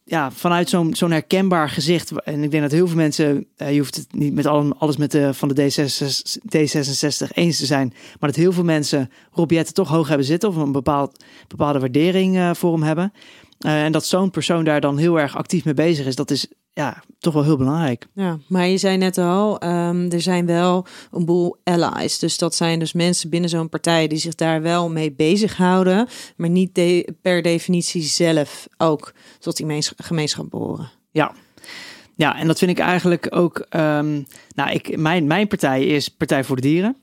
[0.03, 2.11] ja, vanuit zo'n zo'n herkenbaar gezicht.
[2.23, 5.17] En ik denk dat heel veel mensen, uh, je hoeft het niet met alles met
[5.31, 7.93] van de D66, D66 eens te zijn.
[8.19, 12.35] Maar dat heel veel mensen Rob toch hoog hebben zitten of een bepaald, bepaalde waardering
[12.35, 13.13] uh, voor hem hebben.
[13.65, 16.47] Uh, en dat zo'n persoon daar dan heel erg actief mee bezig is, dat is
[16.73, 18.07] ja, toch wel heel belangrijk.
[18.13, 22.19] Ja, maar je zei net al, um, er zijn wel een boel allies.
[22.19, 26.49] Dus dat zijn dus mensen binnen zo'n partij die zich daar wel mee bezighouden, maar
[26.49, 30.89] niet de, per definitie zelf ook tot die gemeenschap behoren.
[31.11, 31.33] Ja.
[32.15, 33.65] Ja, en dat vind ik eigenlijk ook.
[33.69, 36.95] Um, nou, ik, mijn, mijn partij is Partij voor de Dieren.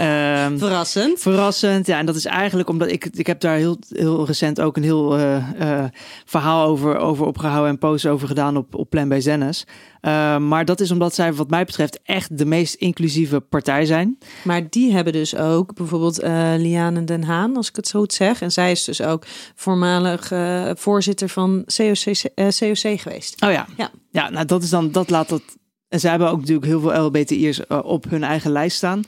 [0.00, 1.20] Um, verrassend.
[1.20, 1.98] Verrassend, ja.
[1.98, 5.18] En dat is eigenlijk omdat ik, ik heb daar heel, heel recent ook een heel
[5.18, 5.84] uh, uh,
[6.24, 9.66] verhaal over, over opgehouden en posts over gedaan op, op Plan B Zennis.
[9.66, 14.18] Uh, maar dat is omdat zij, wat mij betreft, echt de meest inclusieve partij zijn.
[14.44, 16.22] Maar die hebben dus ook bijvoorbeeld
[16.62, 18.42] Liane Den Haan, als ik het zo goed zeg.
[18.42, 20.32] En zij is dus ook voormalig
[20.78, 22.04] voorzitter van COC,
[22.34, 23.42] COC geweest.
[23.42, 23.66] Oh ja.
[23.76, 25.42] Ja, ja nou dat is dan, dat laat dat.
[25.88, 29.02] En zij hebben ook natuurlijk heel veel LBTI'ers op hun eigen lijst staan.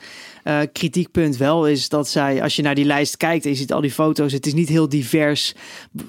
[0.45, 3.73] Uh, kritiekpunt wel is dat zij, als je naar die lijst kijkt en je ziet
[3.73, 5.55] al die foto's, het is niet heel divers.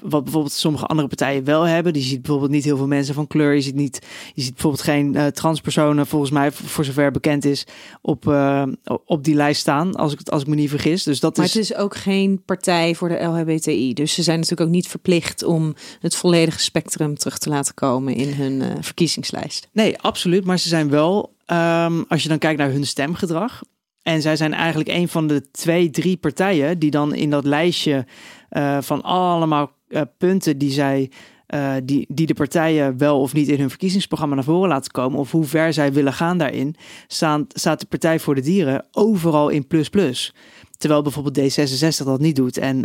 [0.02, 1.92] Wat bijvoorbeeld sommige andere partijen wel hebben.
[1.92, 3.54] Die ziet bijvoorbeeld niet heel veel mensen van kleur.
[3.54, 7.66] Je ziet, niet, je ziet bijvoorbeeld geen uh, transpersonen, volgens mij, voor zover bekend is,
[8.00, 8.62] op, uh,
[9.04, 9.94] op die lijst staan.
[9.94, 11.02] Als ik, als ik me niet vergis.
[11.02, 11.54] Dus dat maar is...
[11.54, 13.94] het is ook geen partij voor de LHBTI.
[13.94, 18.14] Dus ze zijn natuurlijk ook niet verplicht om het volledige spectrum terug te laten komen
[18.14, 19.68] in hun verkiezingslijst.
[19.72, 20.44] Nee, absoluut.
[20.44, 23.62] Maar ze zijn wel, um, als je dan kijkt naar hun stemgedrag.
[24.02, 28.06] En zij zijn eigenlijk een van de twee, drie partijen die dan in dat lijstje
[28.50, 31.10] uh, van allemaal uh, punten die zij.
[31.54, 35.18] Uh, die, die de partijen wel of niet in hun verkiezingsprogramma naar voren laten komen,
[35.18, 36.74] of hoe ver zij willen gaan daarin,
[37.06, 40.34] staan, staat de Partij voor de Dieren overal in plus plus.
[40.76, 42.84] Terwijl bijvoorbeeld D66 dat niet doet en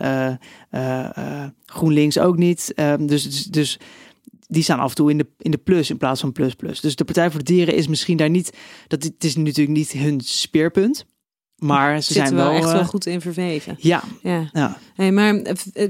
[1.65, 2.73] GroenLinks ook niet.
[2.75, 3.79] Ehm, dus, dus, dus
[4.47, 6.81] die staan af en toe in de, in de plus in plaats van plus plus.
[6.81, 8.57] Dus de Partij voor de Dieren is misschien daar niet.
[8.87, 11.05] Dat het is natuurlijk niet hun speerpunt.
[11.55, 13.75] Maar ze zijn wel, wel echt uh, wel goed in verweven.
[13.79, 14.03] Ja.
[14.21, 14.49] ja.
[14.53, 14.77] ja.
[14.93, 15.41] Hey, maar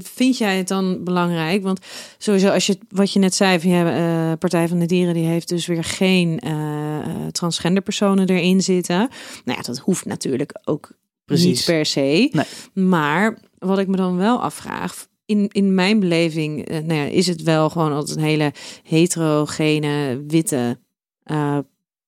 [0.02, 1.62] vind jij het dan belangrijk?
[1.62, 1.80] Want
[2.18, 5.26] sowieso, als je wat je net zei van ja, uh, Partij van de Dieren, die
[5.26, 8.98] heeft dus weer geen uh, transgender personen erin zitten.
[9.44, 10.90] Nou ja, dat hoeft natuurlijk ook
[11.24, 11.46] Precies.
[11.46, 12.28] niet per se.
[12.32, 12.84] Nee.
[12.86, 17.26] Maar wat ik me dan wel afvraag, in, in mijn beleving uh, nou ja, is
[17.26, 18.52] het wel gewoon altijd een hele
[18.82, 20.78] heterogene, witte
[21.26, 21.58] uh,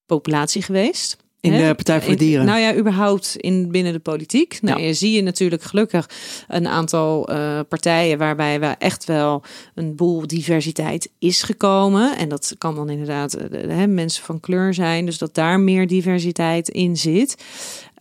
[0.07, 1.17] populatie geweest.
[1.41, 2.47] In de Partij voor de Dieren?
[2.47, 4.59] nou ja, überhaupt in, binnen de politiek.
[4.63, 4.87] Nou, ja.
[4.87, 6.11] je zie je natuurlijk gelukkig
[6.49, 9.43] een aantal uh, partijen waarbij we echt wel
[9.75, 12.17] een boel diversiteit is gekomen.
[12.17, 16.69] En dat kan dan inderdaad uh, mensen van kleur zijn, dus dat daar meer diversiteit
[16.69, 17.45] in zit.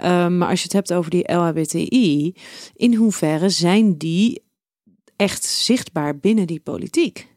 [0.04, 2.34] Um, maar als je het hebt over die LHBTI,
[2.76, 4.46] in hoeverre zijn die
[5.18, 7.36] echt zichtbaar binnen die politiek?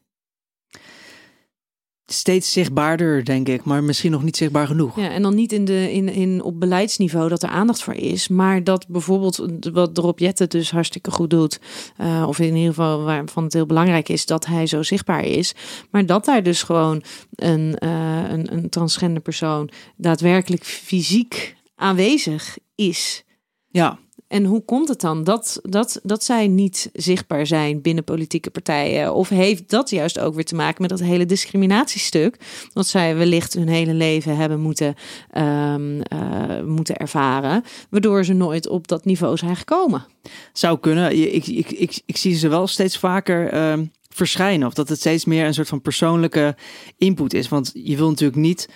[2.07, 4.97] Steeds zichtbaarder, denk ik, maar misschien nog niet zichtbaar genoeg.
[4.97, 8.29] Ja, en dan niet in de, in, in, op beleidsniveau dat er aandacht voor is,
[8.29, 11.61] maar dat bijvoorbeeld wat Rob Jetten dus hartstikke goed doet,
[12.01, 15.55] uh, of in ieder geval waarvan het heel belangrijk is dat hij zo zichtbaar is,
[15.91, 17.03] maar dat daar dus gewoon
[17.35, 23.25] een, uh, een, een transgender persoon daadwerkelijk fysiek aanwezig is.
[23.69, 23.99] Ja.
[24.31, 29.15] En hoe komt het dan dat, dat, dat zij niet zichtbaar zijn binnen politieke partijen?
[29.15, 32.37] Of heeft dat juist ook weer te maken met dat hele discriminatiestuk?
[32.73, 34.95] Dat zij wellicht hun hele leven hebben moeten,
[35.39, 40.07] um, uh, moeten ervaren, waardoor ze nooit op dat niveau zijn gekomen.
[40.53, 41.35] Zou kunnen.
[41.35, 43.55] Ik, ik, ik, ik zie ze wel steeds vaker.
[43.55, 44.67] Uh, verschijnen.
[44.67, 46.57] Of dat het steeds meer een soort van persoonlijke
[46.99, 47.49] input is.
[47.49, 48.69] Want je wil natuurlijk niet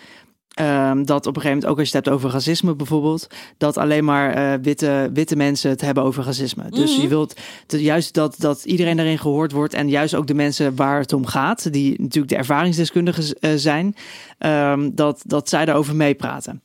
[0.61, 3.27] Um, dat op een gegeven moment, ook als je het hebt over racisme bijvoorbeeld,
[3.59, 6.63] dat alleen maar uh, witte, witte mensen het hebben over racisme.
[6.63, 6.81] Mm -hmm.
[6.81, 7.09] Dus je mhm.
[7.09, 10.99] wilt te, juist dat, dat iedereen daarin gehoord wordt en juist ook de mensen waar
[10.99, 13.95] het om gaat, die natuurlijk de ervaringsdeskundigen uh, zijn,
[14.39, 16.63] um, dat, dat zij daarover meepraten.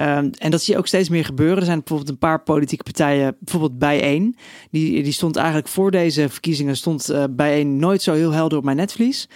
[0.00, 1.56] Um, en dat zie je ook steeds meer gebeuren.
[1.56, 4.36] Er zijn bijvoorbeeld een paar politieke partijen, bijvoorbeeld bijeen,
[4.70, 8.64] die, die stond eigenlijk voor deze verkiezingen, stond uh, bijeen nooit zo heel helder op
[8.64, 9.28] mijn netvlies.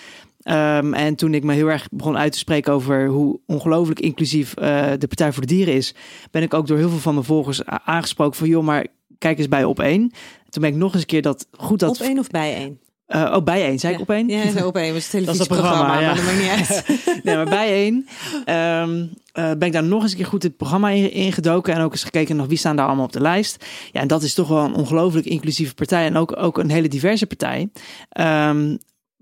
[0.48, 4.54] Um, en toen ik me heel erg begon uit te spreken over hoe ongelooflijk inclusief
[4.58, 5.94] uh, de Partij voor de Dieren is,
[6.30, 8.86] ben ik ook door heel veel van mijn volgers aangesproken van joh, maar
[9.18, 10.10] kijk eens bij op één.
[10.48, 12.00] Toen ben ik nog eens een keer dat goed dat.
[12.00, 12.80] Op één of bij één?
[13.06, 13.78] Eh, oh, bijeen.
[13.78, 14.28] Zei ik op één?
[14.28, 14.88] Ja, op één.
[14.88, 16.06] Dat is het televisieprogramma, ja.
[16.06, 16.84] maar dat maakt niet uit.
[17.24, 18.08] nee, maar bijeen
[18.44, 21.74] ehm, eh, ben ik daar nog eens een keer goed het programma in, ingedoken.
[21.74, 23.64] En ook eens gekeken nog wie staan daar allemaal op de lijst.
[23.92, 26.06] Ja, en dat is toch wel een ongelooflijk inclusieve partij.
[26.06, 27.68] En ook, ook een hele diverse partij.
[28.08, 28.76] Ehm,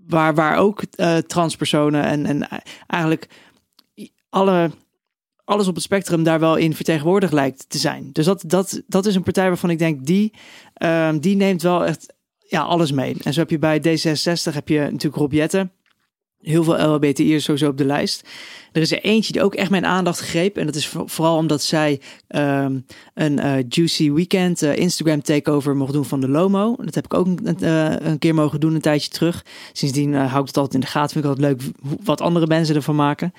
[0.07, 2.47] waar, waar ook eh, transpersonen en, en
[2.87, 3.27] eigenlijk
[4.29, 4.71] alle,
[5.43, 8.09] alles op het spectrum daar wel in vertegenwoordigd lijkt te zijn.
[8.11, 10.33] Dus dat, dat, dat is een partij waarvan ik denk, die,
[10.73, 12.13] ehm, die neemt wel echt
[12.47, 13.15] ja, alles mee.
[13.23, 15.71] En zo heb je bij D66 heb je natuurlijk Rob Jetten.
[16.45, 18.27] Heel veel LHBTI'ers sowieso op de lijst.
[18.71, 20.57] Er is er eentje die ook echt mijn aandacht greep.
[20.57, 22.79] En dat is voor- vooral omdat zij ehm,
[23.13, 26.75] een eh, Juicy Weekend eh, Instagram takeover mocht doen van de Lomo.
[26.79, 29.45] Dat heb ik ook een, eh, een keer mogen doen een tijdje terug.
[29.73, 31.11] Sindsdien hou ik het altijd in de gaten.
[31.11, 31.71] Vind ik altijd leuk
[32.03, 33.33] wat andere mensen ervan maken.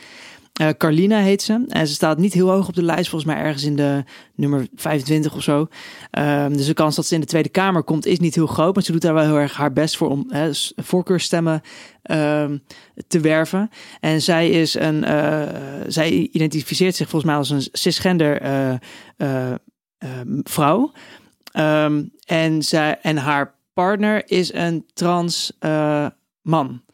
[0.56, 1.64] Eh, Carlina heet ze.
[1.68, 3.08] En ze staat niet heel hoog op de lijst.
[3.10, 4.04] Volgens mij ergens in de
[4.34, 5.68] nummer 25 of zo.
[6.10, 8.74] Ehm, dus de kans dat ze in de Tweede Kamer komt is niet heel groot.
[8.74, 11.60] Maar ze doet daar wel heel erg haar best voor om hè, voorkeurstemmen
[12.02, 12.58] ehm,
[13.06, 13.70] te werven.
[14.00, 15.04] En zij is een.
[15.04, 15.42] eh,
[15.86, 19.52] zij identificeert zich volgens mij als een cisgender eh,
[20.42, 20.92] vrouw.
[21.52, 25.52] Ehm, en, zij, en haar partner is een trans
[26.42, 26.84] man.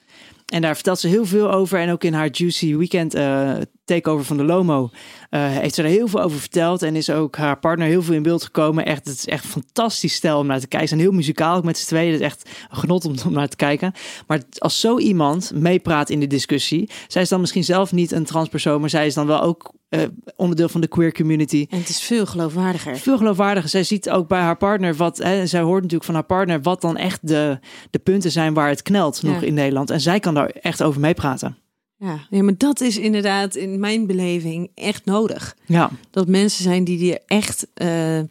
[0.53, 1.78] En daar vertelt ze heel veel over.
[1.78, 3.53] En ook in haar Juicy Weekend eh,
[3.84, 4.90] takeover van de Lomo
[5.30, 6.82] eh, heeft ze er heel veel over verteld.
[6.82, 8.84] En is ook haar partner heel veel in beeld gekomen.
[8.84, 10.88] Echt, het is echt fantastisch stijl om naar te kijken.
[10.88, 12.12] Ze zijn heel muzikaal ook met z'n tweeën.
[12.12, 13.92] Het is echt een genot om, om naar te kijken.
[14.26, 16.90] Maar als zo iemand meepraat in de discussie.
[17.09, 18.80] Zij is dan misschien zelf niet een transpersoon.
[18.80, 20.03] Maar zij is dan wel ook eh,
[20.36, 21.66] onderdeel van de queer community.
[21.70, 22.97] En het is veel geloofwaardiger.
[22.97, 23.68] Veel geloofwaardiger.
[23.70, 25.18] Zij ziet ook bij haar partner wat.
[25.18, 27.59] Hè, zij hoort natuurlijk van haar partner wat dan echt de,
[27.90, 29.90] de punten zijn waar het knelt nog in Nederland.
[29.90, 31.57] En zij kan daar echt over meepraten.
[31.97, 32.26] Ja.
[32.30, 35.57] ja, maar dat is inderdaad in mijn beleving echt nodig.
[35.66, 38.24] Ja, Dat mensen zijn die er echt ehm,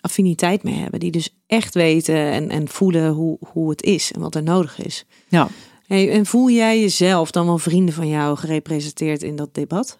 [0.00, 1.00] affiniteit mee hebben.
[1.00, 4.78] Die dus echt weten en, en voelen hoe, hoe het is en wat er nodig
[4.78, 5.04] is.
[5.28, 5.48] ja.
[5.86, 9.98] Hey, en voel jij jezelf dan wel vrienden van jou gerepresenteerd in dat debat?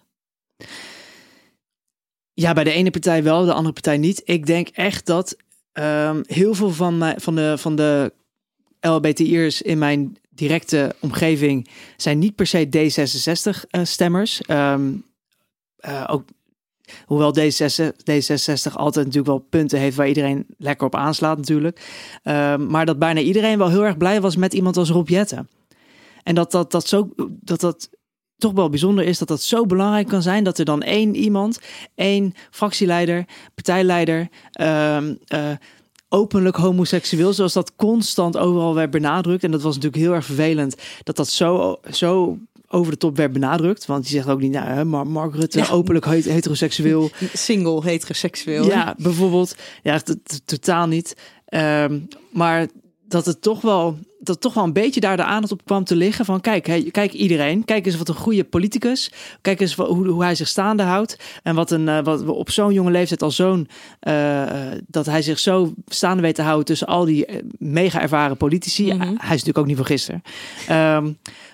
[2.33, 4.21] Ja, bij de ene partij wel, de andere partij niet.
[4.25, 5.35] Ik denk echt dat
[5.71, 8.13] ehm, heel veel van, mijn, van de, van de
[8.79, 14.41] LHBTI'ers in mijn directe omgeving zijn niet per se D66-stemmers.
[14.41, 14.91] Ehm,
[15.75, 16.23] eh, ook,
[17.05, 21.81] hoewel D66, D66 altijd natuurlijk wel punten heeft waar iedereen lekker op aanslaat natuurlijk.
[22.23, 25.49] Ehm, maar dat bijna iedereen wel heel erg blij was met iemand als Rob Jetten.
[26.23, 27.89] En dat dat, dat, zo, dat dat
[28.39, 31.59] toch wel bijzonder is dat dat zo belangrijk kan zijn dat er dan één iemand,
[31.95, 33.25] één fractieleider,
[33.55, 35.51] partijleider, ehm, eh,
[36.09, 39.43] openlijk homoseksueel, zoals dat constant overal werd benadrukt.
[39.43, 42.37] En dat was natuurlijk heel erg vervelend dat dat zo, zo
[42.67, 43.85] over de top werd benadrukt.
[43.85, 45.69] Want die zegt ook niet, nou, maar Mark Rutte, Ja.
[45.69, 47.09] openlijk he- heteroseksueel.
[47.33, 48.65] Single, heteroseksueel.
[48.65, 49.55] Ja, bijvoorbeeld.
[49.83, 49.99] Ja,
[50.45, 51.15] totaal niet.
[51.45, 51.99] Ehm,
[52.31, 52.67] maar
[53.09, 55.95] dat het toch wel, dat toch wel een beetje daar de aandacht op kwam te
[55.95, 56.25] liggen.
[56.25, 57.65] Van kijk, hey, kijk iedereen.
[57.65, 59.11] Kijk eens wat een goede politicus.
[59.41, 61.17] Kijk eens wat, hoe, hoe hij zich staande houdt.
[61.43, 63.67] En wat een eh, wat we op zo'n jonge leeftijd al zo'n
[63.99, 64.43] eh,
[64.87, 68.93] dat hij zich zo staande weet te houden tussen al die eh, mega ervaren politici.
[68.93, 69.01] Mhm.
[69.01, 70.23] Hij is natuurlijk ook niet van gisteren.
[70.67, 71.03] Ehm,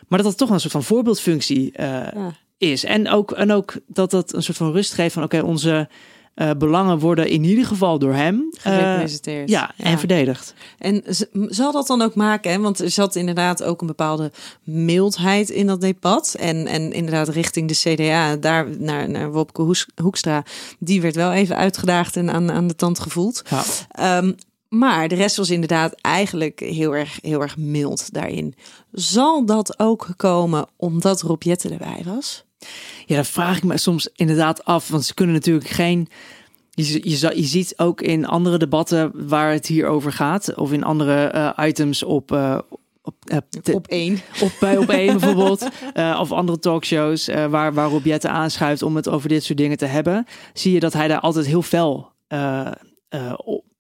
[0.08, 2.34] maar dat dat toch een soort van voorbeeldfunctie Ja.
[2.58, 2.84] is.
[2.84, 5.88] En ook, en ook dat dat een soort van rust geeft van oké, onze
[6.36, 9.50] eh, belangen worden in ieder geval door hem eh, Gerepresenteerd.
[9.50, 10.54] ja, en verdedigd.
[10.78, 12.60] En zal dat dan ook maken, hè?
[12.60, 14.32] want er zat inderdaad ook een bepaalde
[14.64, 16.36] mildheid in dat debat.
[16.40, 20.44] En, en inderdaad richting de CDA, daar naar, naar Wopke Hoekstra,
[20.80, 23.42] die werd wel even uitgedaagd en aan, aan de tand gevoeld.
[23.50, 23.64] Ja.
[23.90, 24.32] Ehm,
[24.70, 28.56] maar de rest was inderdaad eigenlijk heel erg, heel erg mild daarin.
[28.92, 32.46] Zal dat ook komen omdat Rob Jetten erbij was?
[33.06, 34.88] Ja, dat vraag ik me soms inderdaad af.
[34.88, 36.08] Want ze kunnen natuurlijk geen.
[36.72, 40.84] Je, je, je ziet ook in andere debatten waar het hier over gaat, of in
[40.84, 42.32] andere eh, items op.
[42.32, 42.58] eh,
[43.02, 44.22] op, eh, te- Op één.
[44.42, 45.68] op, bij op één bijvoorbeeld,
[46.20, 49.86] of andere talkshows waar, waar Rob Jetten aanschuift om het over dit soort dingen te
[49.86, 52.12] hebben, zie je dat hij daar altijd heel fel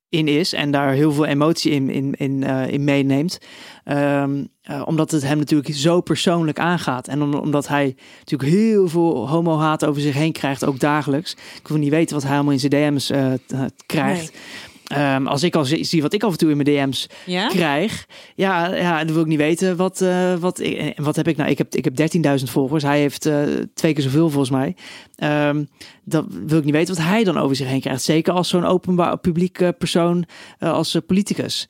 [0.10, 3.38] in is en daar heel veel emotie in, in, in, in meeneemt.
[3.84, 7.08] Ehm, eh, omdat het hem natuurlijk zo persoonlijk aangaat.
[7.08, 11.32] En om- omdat hij natuurlijk heel veel homo-haat over zich heen krijgt, ook dagelijks.
[11.62, 13.40] Ik wil niet weten wat hij allemaal in zijn DM's eh, eh,
[13.86, 14.38] krijgt.
[14.86, 17.48] Ehm, als ik al zie, zie wat ik af en toe in mijn DM's Ja?
[17.48, 18.06] krijg,
[18.36, 20.04] ja, ja, dan wil ik niet weten wat,
[20.40, 21.50] wat, ik, wat heb ik nou?
[21.50, 22.84] Ik heb, ik heb 13.000 volgers.
[22.84, 23.30] Hij heeft
[23.74, 24.76] twee keer zoveel volgens mij.
[25.16, 25.64] Ehm,
[26.04, 28.02] dan wil ik niet weten wat hij dan over zich heen krijgt.
[28.04, 30.26] Zeker als zo'n openbaar publiek persoon
[30.60, 31.68] als politicus.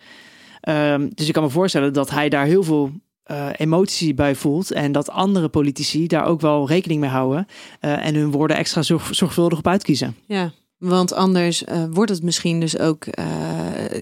[0.66, 2.91] Ehm, dus ik kan me voorstellen dat hij daar heel veel
[3.24, 4.72] eh, emotie bij voelt.
[4.72, 7.47] En dat andere politici daar ook wel rekening mee houden.
[7.80, 10.16] eh, en hun woorden extra zorg- zorgvuldig op uitkiezen.
[10.28, 10.51] Ja.
[10.78, 13.05] Want anders uh, wordt het misschien dus ook,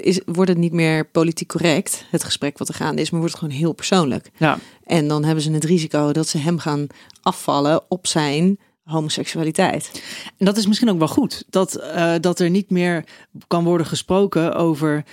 [0.01, 3.35] is, wordt het niet meer politiek correct, het gesprek wat er gaande is, maar wordt
[3.35, 4.31] het gewoon heel persoonlijk.
[4.37, 4.57] Ja.
[4.83, 6.87] En dan hebben ze het risico dat ze hem gaan
[7.21, 10.03] afvallen op zijn homoseksualiteit.
[10.37, 13.03] En dat is misschien ook wel goed, dat, uh, dat er niet meer
[13.47, 15.03] kan worden gesproken over,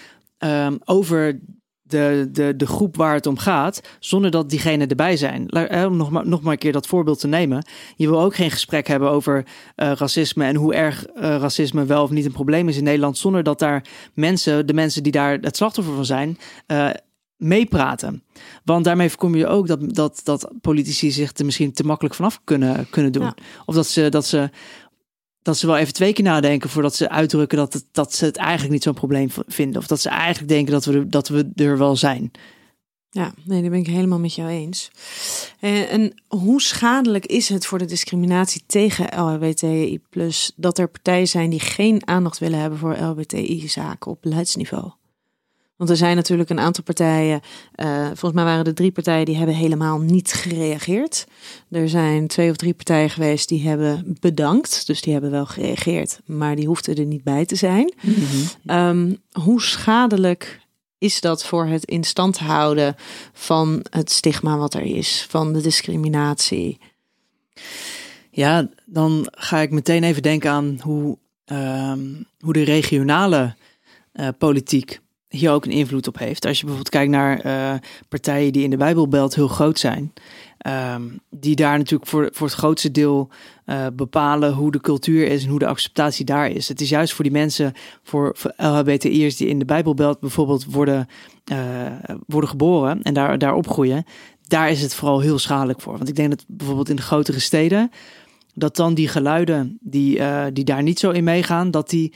[0.45, 1.41] um, over
[1.83, 5.55] de, de, de groep waar het om gaat, zonder dat diegenen erbij zijn.
[5.87, 7.65] Om nog maar, nog maar een keer dat voorbeeld te nemen.
[7.97, 12.03] Je wil ook geen gesprek hebben over uh, racisme en hoe erg uh, racisme wel
[12.03, 13.85] of niet een probleem is in Nederland, zonder dat daar
[14.15, 16.91] mensen, de mensen die daar het slachtoffer van zijn, uh,
[17.37, 18.23] meepraten.
[18.65, 22.41] Want daarmee voorkom je ook dat, dat, dat politici zich er misschien te makkelijk vanaf
[22.45, 23.23] kunnen, kunnen doen.
[23.23, 23.35] Ja.
[23.67, 24.51] Of dat ze, dat ze
[25.43, 28.73] dat ze wel even twee keer nadenken voordat ze uitdrukken dat, dat ze het eigenlijk
[28.73, 29.81] niet zo'n probleem vinden.
[29.81, 32.31] Of dat ze eigenlijk denken dat we, dat we er wel zijn.
[33.13, 34.91] Ja, nee, daar ben ik helemaal met jou eens.
[35.61, 40.01] En, en hoe schadelijk is het voor de discriminatie tegen LHBTI
[40.57, 44.91] dat er partijen zijn die geen aandacht willen hebben voor LHBTI-zaken op beleidsniveau?
[45.81, 47.41] Want er zijn natuurlijk een aantal partijen,
[47.77, 51.27] uh, volgens mij waren er drie partijen die hebben helemaal niet gereageerd.
[51.71, 56.21] Er zijn twee of drie partijen geweest die hebben bedankt, dus die hebben wel gereageerd,
[56.25, 57.95] maar die hoefden er niet bij te zijn.
[58.01, 58.77] Mm -hmm.
[58.77, 60.61] um, hoe schadelijk
[60.99, 62.97] is dat voor het in stand houden
[63.33, 66.79] van het stigma wat er is, van de discriminatie?
[68.31, 73.55] Ja, dan ga ik meteen even denken aan hoe, um, hoe de regionale
[74.15, 75.01] uh, politiek
[75.31, 76.47] hier ook een invloed op heeft.
[76.47, 77.79] Als je bijvoorbeeld kijkt naar uh,
[78.09, 80.13] partijen die in de Bijbelbelt heel groot zijn,
[80.95, 83.29] um, die daar natuurlijk voor, voor het grootste deel
[83.67, 86.69] uh, bepalen hoe de cultuur is en hoe de acceptatie daar is.
[86.69, 87.73] Het is juist voor die mensen,
[88.03, 91.09] voor, voor LHBTI'ers die in de Bijbelbelt bijvoorbeeld worden,
[91.53, 91.59] uh,
[92.27, 94.05] worden geboren en daar, daar opgroeien,
[94.47, 95.97] daar is het vooral heel schadelijk voor.
[95.97, 97.91] Want ik denk dat bijvoorbeeld in de grotere steden,
[98.55, 100.21] dat dan die geluiden die,
[100.53, 102.13] die daar niet zo in meegaan, dat die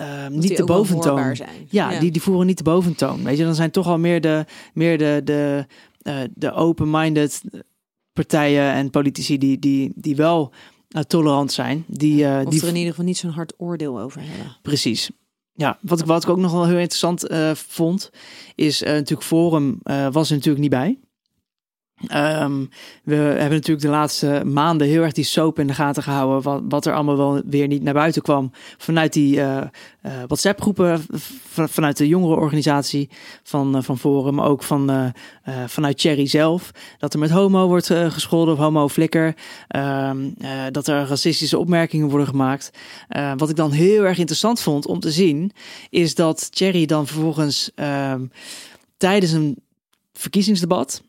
[0.00, 1.36] uh, niet de boventoon.
[1.36, 1.66] Zijn.
[1.68, 3.24] Ja, ja, Die, die voeren niet de boventoon.
[3.24, 4.44] Weet je, dan zijn toch al meer de,
[4.74, 5.66] meer de, de,
[6.02, 7.42] uh, de open-minded
[8.12, 10.52] partijen en politici die, die, die wel
[10.88, 11.84] uh, tolerant zijn.
[11.86, 14.56] Die, uh, of die er in ieder geval niet zo'n hard oordeel over hebben.
[14.62, 15.10] Precies.
[15.52, 18.10] Ja, wat ik, wat ik ook nog wel heel interessant vond,
[18.54, 19.80] is natuurlijk Forum
[20.12, 20.98] was er natuurlijk niet bij.
[22.02, 22.68] Um,
[23.04, 26.42] we hebben natuurlijk de laatste maanden heel erg die soap in de gaten gehouden.
[26.42, 28.50] Wat, wat er allemaal wel weer niet naar buiten kwam.
[28.76, 31.06] Vanuit die uh, uh, WhatsApp-groepen,
[31.50, 33.08] vanuit de jongerenorganisatie
[33.42, 35.12] van, uh, van Forum, maar ook van,
[35.66, 36.70] vanuit Cherry zelf.
[36.98, 39.34] Dat er met homo wordt gescholden of homo-flikker.
[39.76, 40.34] Um,
[40.70, 42.70] dat er racistische opmerkingen worden gemaakt.
[43.36, 45.52] wat ik dan heel erg interessant vond om te zien,
[45.90, 48.30] is dat Cherry dan vervolgens um,
[48.96, 49.58] tijdens een
[50.12, 51.02] verkiezingsdebat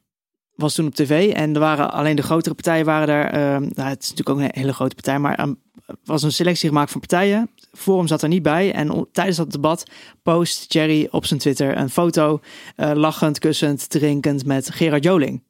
[0.58, 3.34] was toen op tv en er waren alleen de grotere partijen waren daar.
[3.34, 5.55] Uh, nou, het is natuurlijk ook een hele grote partij, maar er
[6.03, 7.49] was een selectie gemaakt van partijen.
[7.72, 9.84] Forum zat er niet bij en tijdens dat debat
[10.24, 12.39] post Jerry op zijn Twitter een foto
[12.78, 15.43] uh, lachend, kussend, drinkend met Gerard Joling.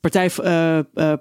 [0.00, 1.12] Partij, uh,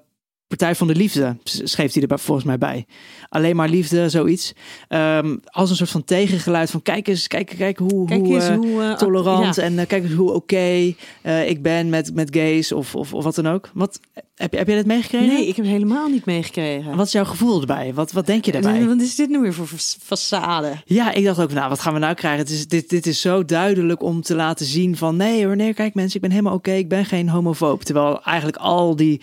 [0.48, 2.86] Partij van de Liefde schreef hij er volgens mij bij.
[3.30, 4.54] Alleen maar liefde, zoiets.
[4.90, 8.50] Um, als een soort van tegengeluid van kijk eens, kijk, kijk hoe, kijk hoe, eens
[8.50, 9.62] uh, hoe uh, tolerant ja.
[9.62, 13.24] en uh, kijk eens hoe oké okay, ik ben met, met gays of, of, of
[13.24, 13.70] wat dan ook.
[13.74, 14.00] Wat,
[14.36, 15.28] heb, heb jij dat meegekregen?
[15.28, 16.96] Nee, ik heb helemaal niet meegekregen.
[16.96, 17.94] Wat is jouw gevoel erbij?
[17.94, 18.86] Wat, wat denk je daarbij?
[18.86, 19.68] Wat is dit nu weer voor
[20.04, 20.84] façade?
[20.86, 22.40] Ja, ik dacht ook, nou, wat gaan we nou krijgen?
[22.40, 25.74] Het is, dit, dit is zo duidelijk om te laten zien van nee hoor, nee,
[25.74, 27.84] kijk mensen, ik ben helemaal oké, okay, ik ben geen homofoob.
[27.84, 29.22] Terwijl eigenlijk al die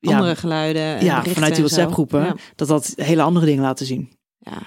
[0.00, 1.04] andere ja, geluiden.
[1.04, 2.36] ja, vanuit die WhatsApp-groepen, ja.
[2.56, 4.12] dat dat hele andere dingen laten zien.
[4.38, 4.62] Ja,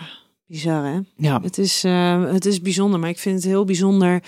[0.45, 0.99] bizar hè?
[1.15, 1.41] Ja.
[1.41, 4.23] Het is, uh, het is bijzonder, maar ik vind het heel bijzonder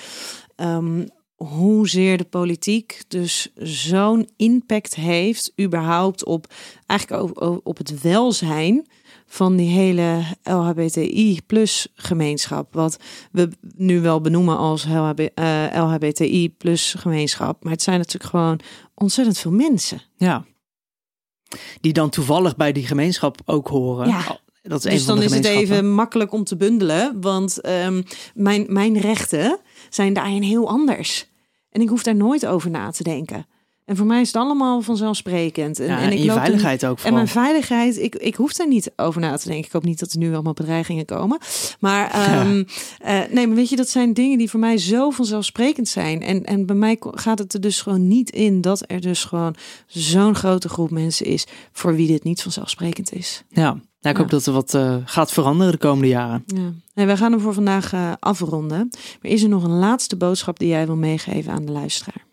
[0.55, 6.53] um, hoezeer de politiek dus zo'n impact heeft, überhaupt op
[6.85, 8.87] eigenlijk op, op het welzijn
[9.35, 12.73] van die hele LHBTI plus gemeenschap.
[12.73, 12.97] Wat
[13.31, 17.63] we nu wel benoemen als LHB, uh, LHBTI plus gemeenschap.
[17.63, 18.59] Maar het zijn natuurlijk gewoon
[18.93, 20.01] ontzettend veel mensen.
[20.17, 20.45] Ja.
[21.81, 24.07] Die dan toevallig bij die gemeenschap ook horen.
[24.07, 24.39] Ja.
[24.61, 27.21] Dat is dus dan is het even makkelijk om te bundelen.
[27.21, 29.59] Want um, mijn, mijn rechten
[29.89, 31.27] zijn daarin heel anders.
[31.69, 33.45] En ik hoef daar nooit over na te denken.
[33.85, 35.79] En voor mij is het allemaal vanzelfsprekend.
[35.79, 38.53] En, ja, en ik je loop veiligheid in, ook En mijn veiligheid, ik, ik hoef
[38.53, 39.65] daar niet over na te denken.
[39.65, 41.37] Ik hoop niet dat er nu allemaal bedreigingen komen.
[41.79, 42.57] Maar, um,
[43.05, 46.21] uh, nee, maar weet je, dat zijn dingen die voor mij zo vanzelfsprekend zijn.
[46.21, 49.55] En, en bij mij gaat het er dus gewoon niet in dat er dus gewoon
[49.87, 53.43] zo'n grote groep mensen is voor wie dit niet vanzelfsprekend is.
[53.49, 56.43] Ja, nou, ik hoop dat er wat uh, gaat veranderen de komende jaren.
[56.45, 56.73] Ja.
[56.93, 58.89] En wij gaan hem voor vandaag uh, afronden.
[59.21, 62.24] Maar is er nog een laatste boodschap die jij wil meegeven aan de luisteraar?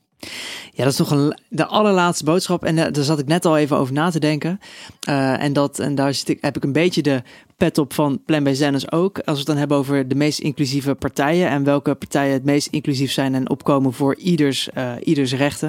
[0.75, 2.65] Ja, dat is toch een, de allerlaatste boodschap.
[2.65, 4.61] En eh, daar zat ik net al even over na te denken.
[5.09, 7.23] Uh, en, dat, en daar heb ik een beetje de
[7.57, 8.49] pet op van Plan B
[8.91, 9.19] ook.
[9.19, 11.49] Als we het dan hebben over de meest inclusieve partijen.
[11.49, 15.69] En welke partijen het meest inclusief zijn en opkomen voor ieders, uh, ieders rechten.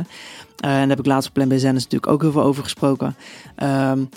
[0.60, 3.16] en daar heb ik laatst op Plan B natuurlijk ook heel veel over gesproken.
[3.64, 4.10] Um,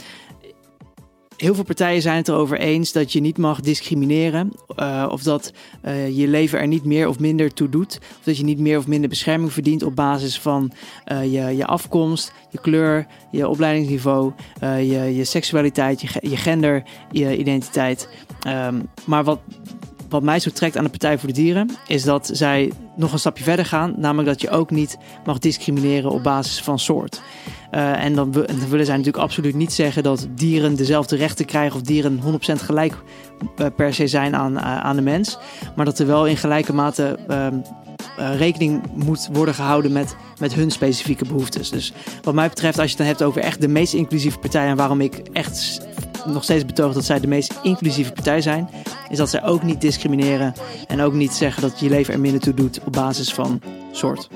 [1.37, 4.53] Heel veel partijen zijn het erover eens dat je niet mag discrimineren.
[4.77, 5.53] Uh, of dat
[5.85, 7.99] uh, je leven er niet meer of minder toe doet.
[8.19, 10.73] Of dat je niet meer of minder bescherming verdient op basis van
[11.13, 17.37] uh, je, je afkomst, je kleur, je opleidingsniveau, je, je seksualiteit, je, je gender, je
[17.37, 18.09] identiteit.
[18.47, 19.41] Um, maar wat,
[20.09, 23.19] wat mij zo trekt aan de Partij voor de Dieren, is dat zij nog een
[23.19, 23.95] stapje verder gaan.
[23.97, 27.23] Namelijk dat je ook niet mag discrimineren op basis van soort.
[27.73, 31.83] Uh, en dan, willen zij natuurlijk absoluut niet zeggen dat dieren dezelfde rechten krijgen of
[31.83, 32.95] dieren 100% gelijk
[33.59, 35.39] uh, per se zijn aan, uh, aan de mens.
[35.77, 37.19] Maar dat er wel in gelijke mate
[38.17, 41.71] rekening moet worden gehouden met, met hun specifieke behoeftes.
[41.71, 41.93] Dus
[42.23, 44.77] wat mij betreft, als je het dan hebt over echt de meest inclusieve partij en
[44.77, 45.81] waarom ik echt
[46.25, 48.69] nog steeds betoog dat zij de meest inclusieve partij zijn,
[49.09, 50.55] is dat zij ook niet discrimineren
[50.87, 53.61] en ook niet zeggen dat je leven er minder toe doet op basis van
[53.93, 54.29] soort.